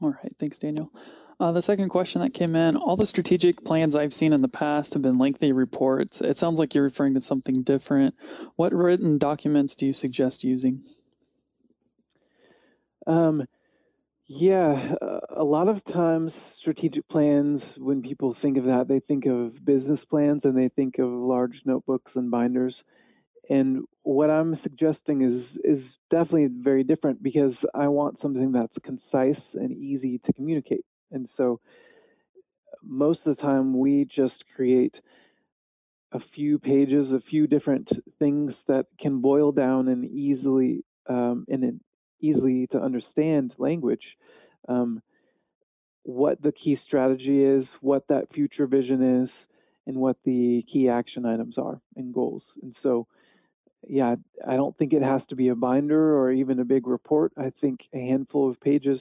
[0.00, 0.90] All right, thanks, Daniel.
[1.38, 4.48] Uh, the second question that came in all the strategic plans I've seen in the
[4.48, 6.20] past have been lengthy reports.
[6.20, 8.14] It sounds like you're referring to something different.
[8.56, 10.84] What written documents do you suggest using?
[13.06, 13.44] Um,
[14.28, 14.94] yeah,
[15.36, 20.00] a lot of times strategic plans, when people think of that, they think of business
[20.08, 22.74] plans and they think of large notebooks and binders.
[23.50, 29.42] And what I'm suggesting is is definitely very different because I want something that's concise
[29.54, 30.84] and easy to communicate.
[31.10, 31.60] And so
[32.82, 34.94] most of the time we just create
[36.12, 37.88] a few pages, a few different
[38.18, 41.80] things that can boil down and easily um, in an
[42.20, 44.04] easily to understand language.
[44.68, 45.02] Um,
[46.04, 49.30] what the key strategy is, what that future vision is,
[49.86, 52.42] and what the key action items are and goals.
[52.62, 53.06] And so
[53.88, 54.16] yeah,
[54.46, 57.32] I don't think it has to be a binder or even a big report.
[57.36, 59.00] I think a handful of pages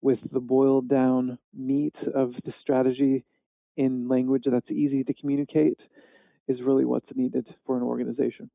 [0.00, 3.24] with the boiled down meat of the strategy
[3.76, 5.78] in language that's easy to communicate
[6.48, 8.50] is really what's needed for an organization.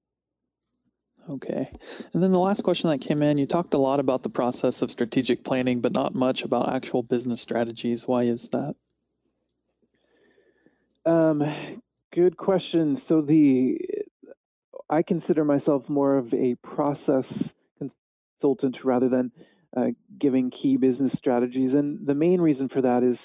[1.29, 1.69] Okay.
[2.13, 4.81] And then the last question that came in, you talked a lot about the process
[4.81, 8.07] of strategic planning, but not much about actual business strategies.
[8.07, 8.75] Why is that?
[11.05, 11.43] Um,
[12.13, 13.01] good question.
[13.07, 13.77] So the
[14.89, 17.25] I consider myself more of a process
[17.77, 19.31] consultant rather than
[19.75, 19.87] uh,
[20.19, 21.71] giving key business strategies.
[21.73, 23.17] And the main reason for that is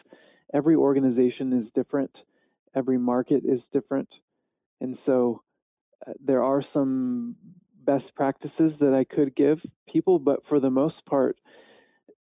[0.52, 2.10] every organization is different,
[2.74, 4.08] every market is different.
[4.80, 5.42] And so
[6.06, 7.36] uh, there are some
[7.84, 9.58] best practices that I could give
[9.88, 11.36] people, but for the most part,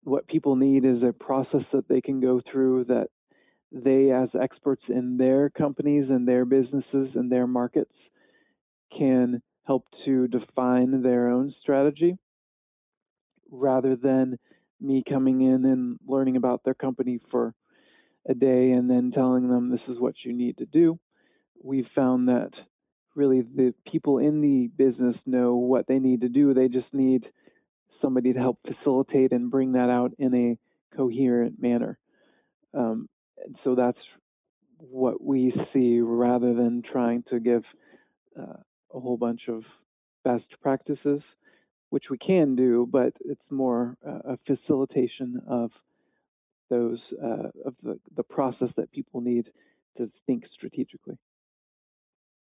[0.04, 3.08] what people need is a process that they can go through that
[3.72, 7.92] they, as experts in their companies and their businesses and their markets,
[8.96, 12.16] can help to define their own strategy
[13.50, 14.38] rather than
[14.80, 17.54] me coming in and learning about their company for
[18.28, 20.98] a day and then telling them this is what you need to do.
[21.62, 22.50] We've found that
[23.14, 26.52] really the people in the business know what they need to do.
[26.52, 27.24] They just need
[28.02, 31.98] somebody to help facilitate and bring that out in a coherent manner.
[32.74, 33.08] Um,
[33.42, 33.98] and so that's
[34.78, 37.62] what we see rather than trying to give
[38.38, 38.60] uh,
[38.94, 39.64] a whole bunch of
[40.24, 41.22] best practices,
[41.90, 45.70] which we can do, but it's more uh, a facilitation of
[46.68, 49.46] those uh, of the, the process that people need
[49.96, 51.16] to think strategically.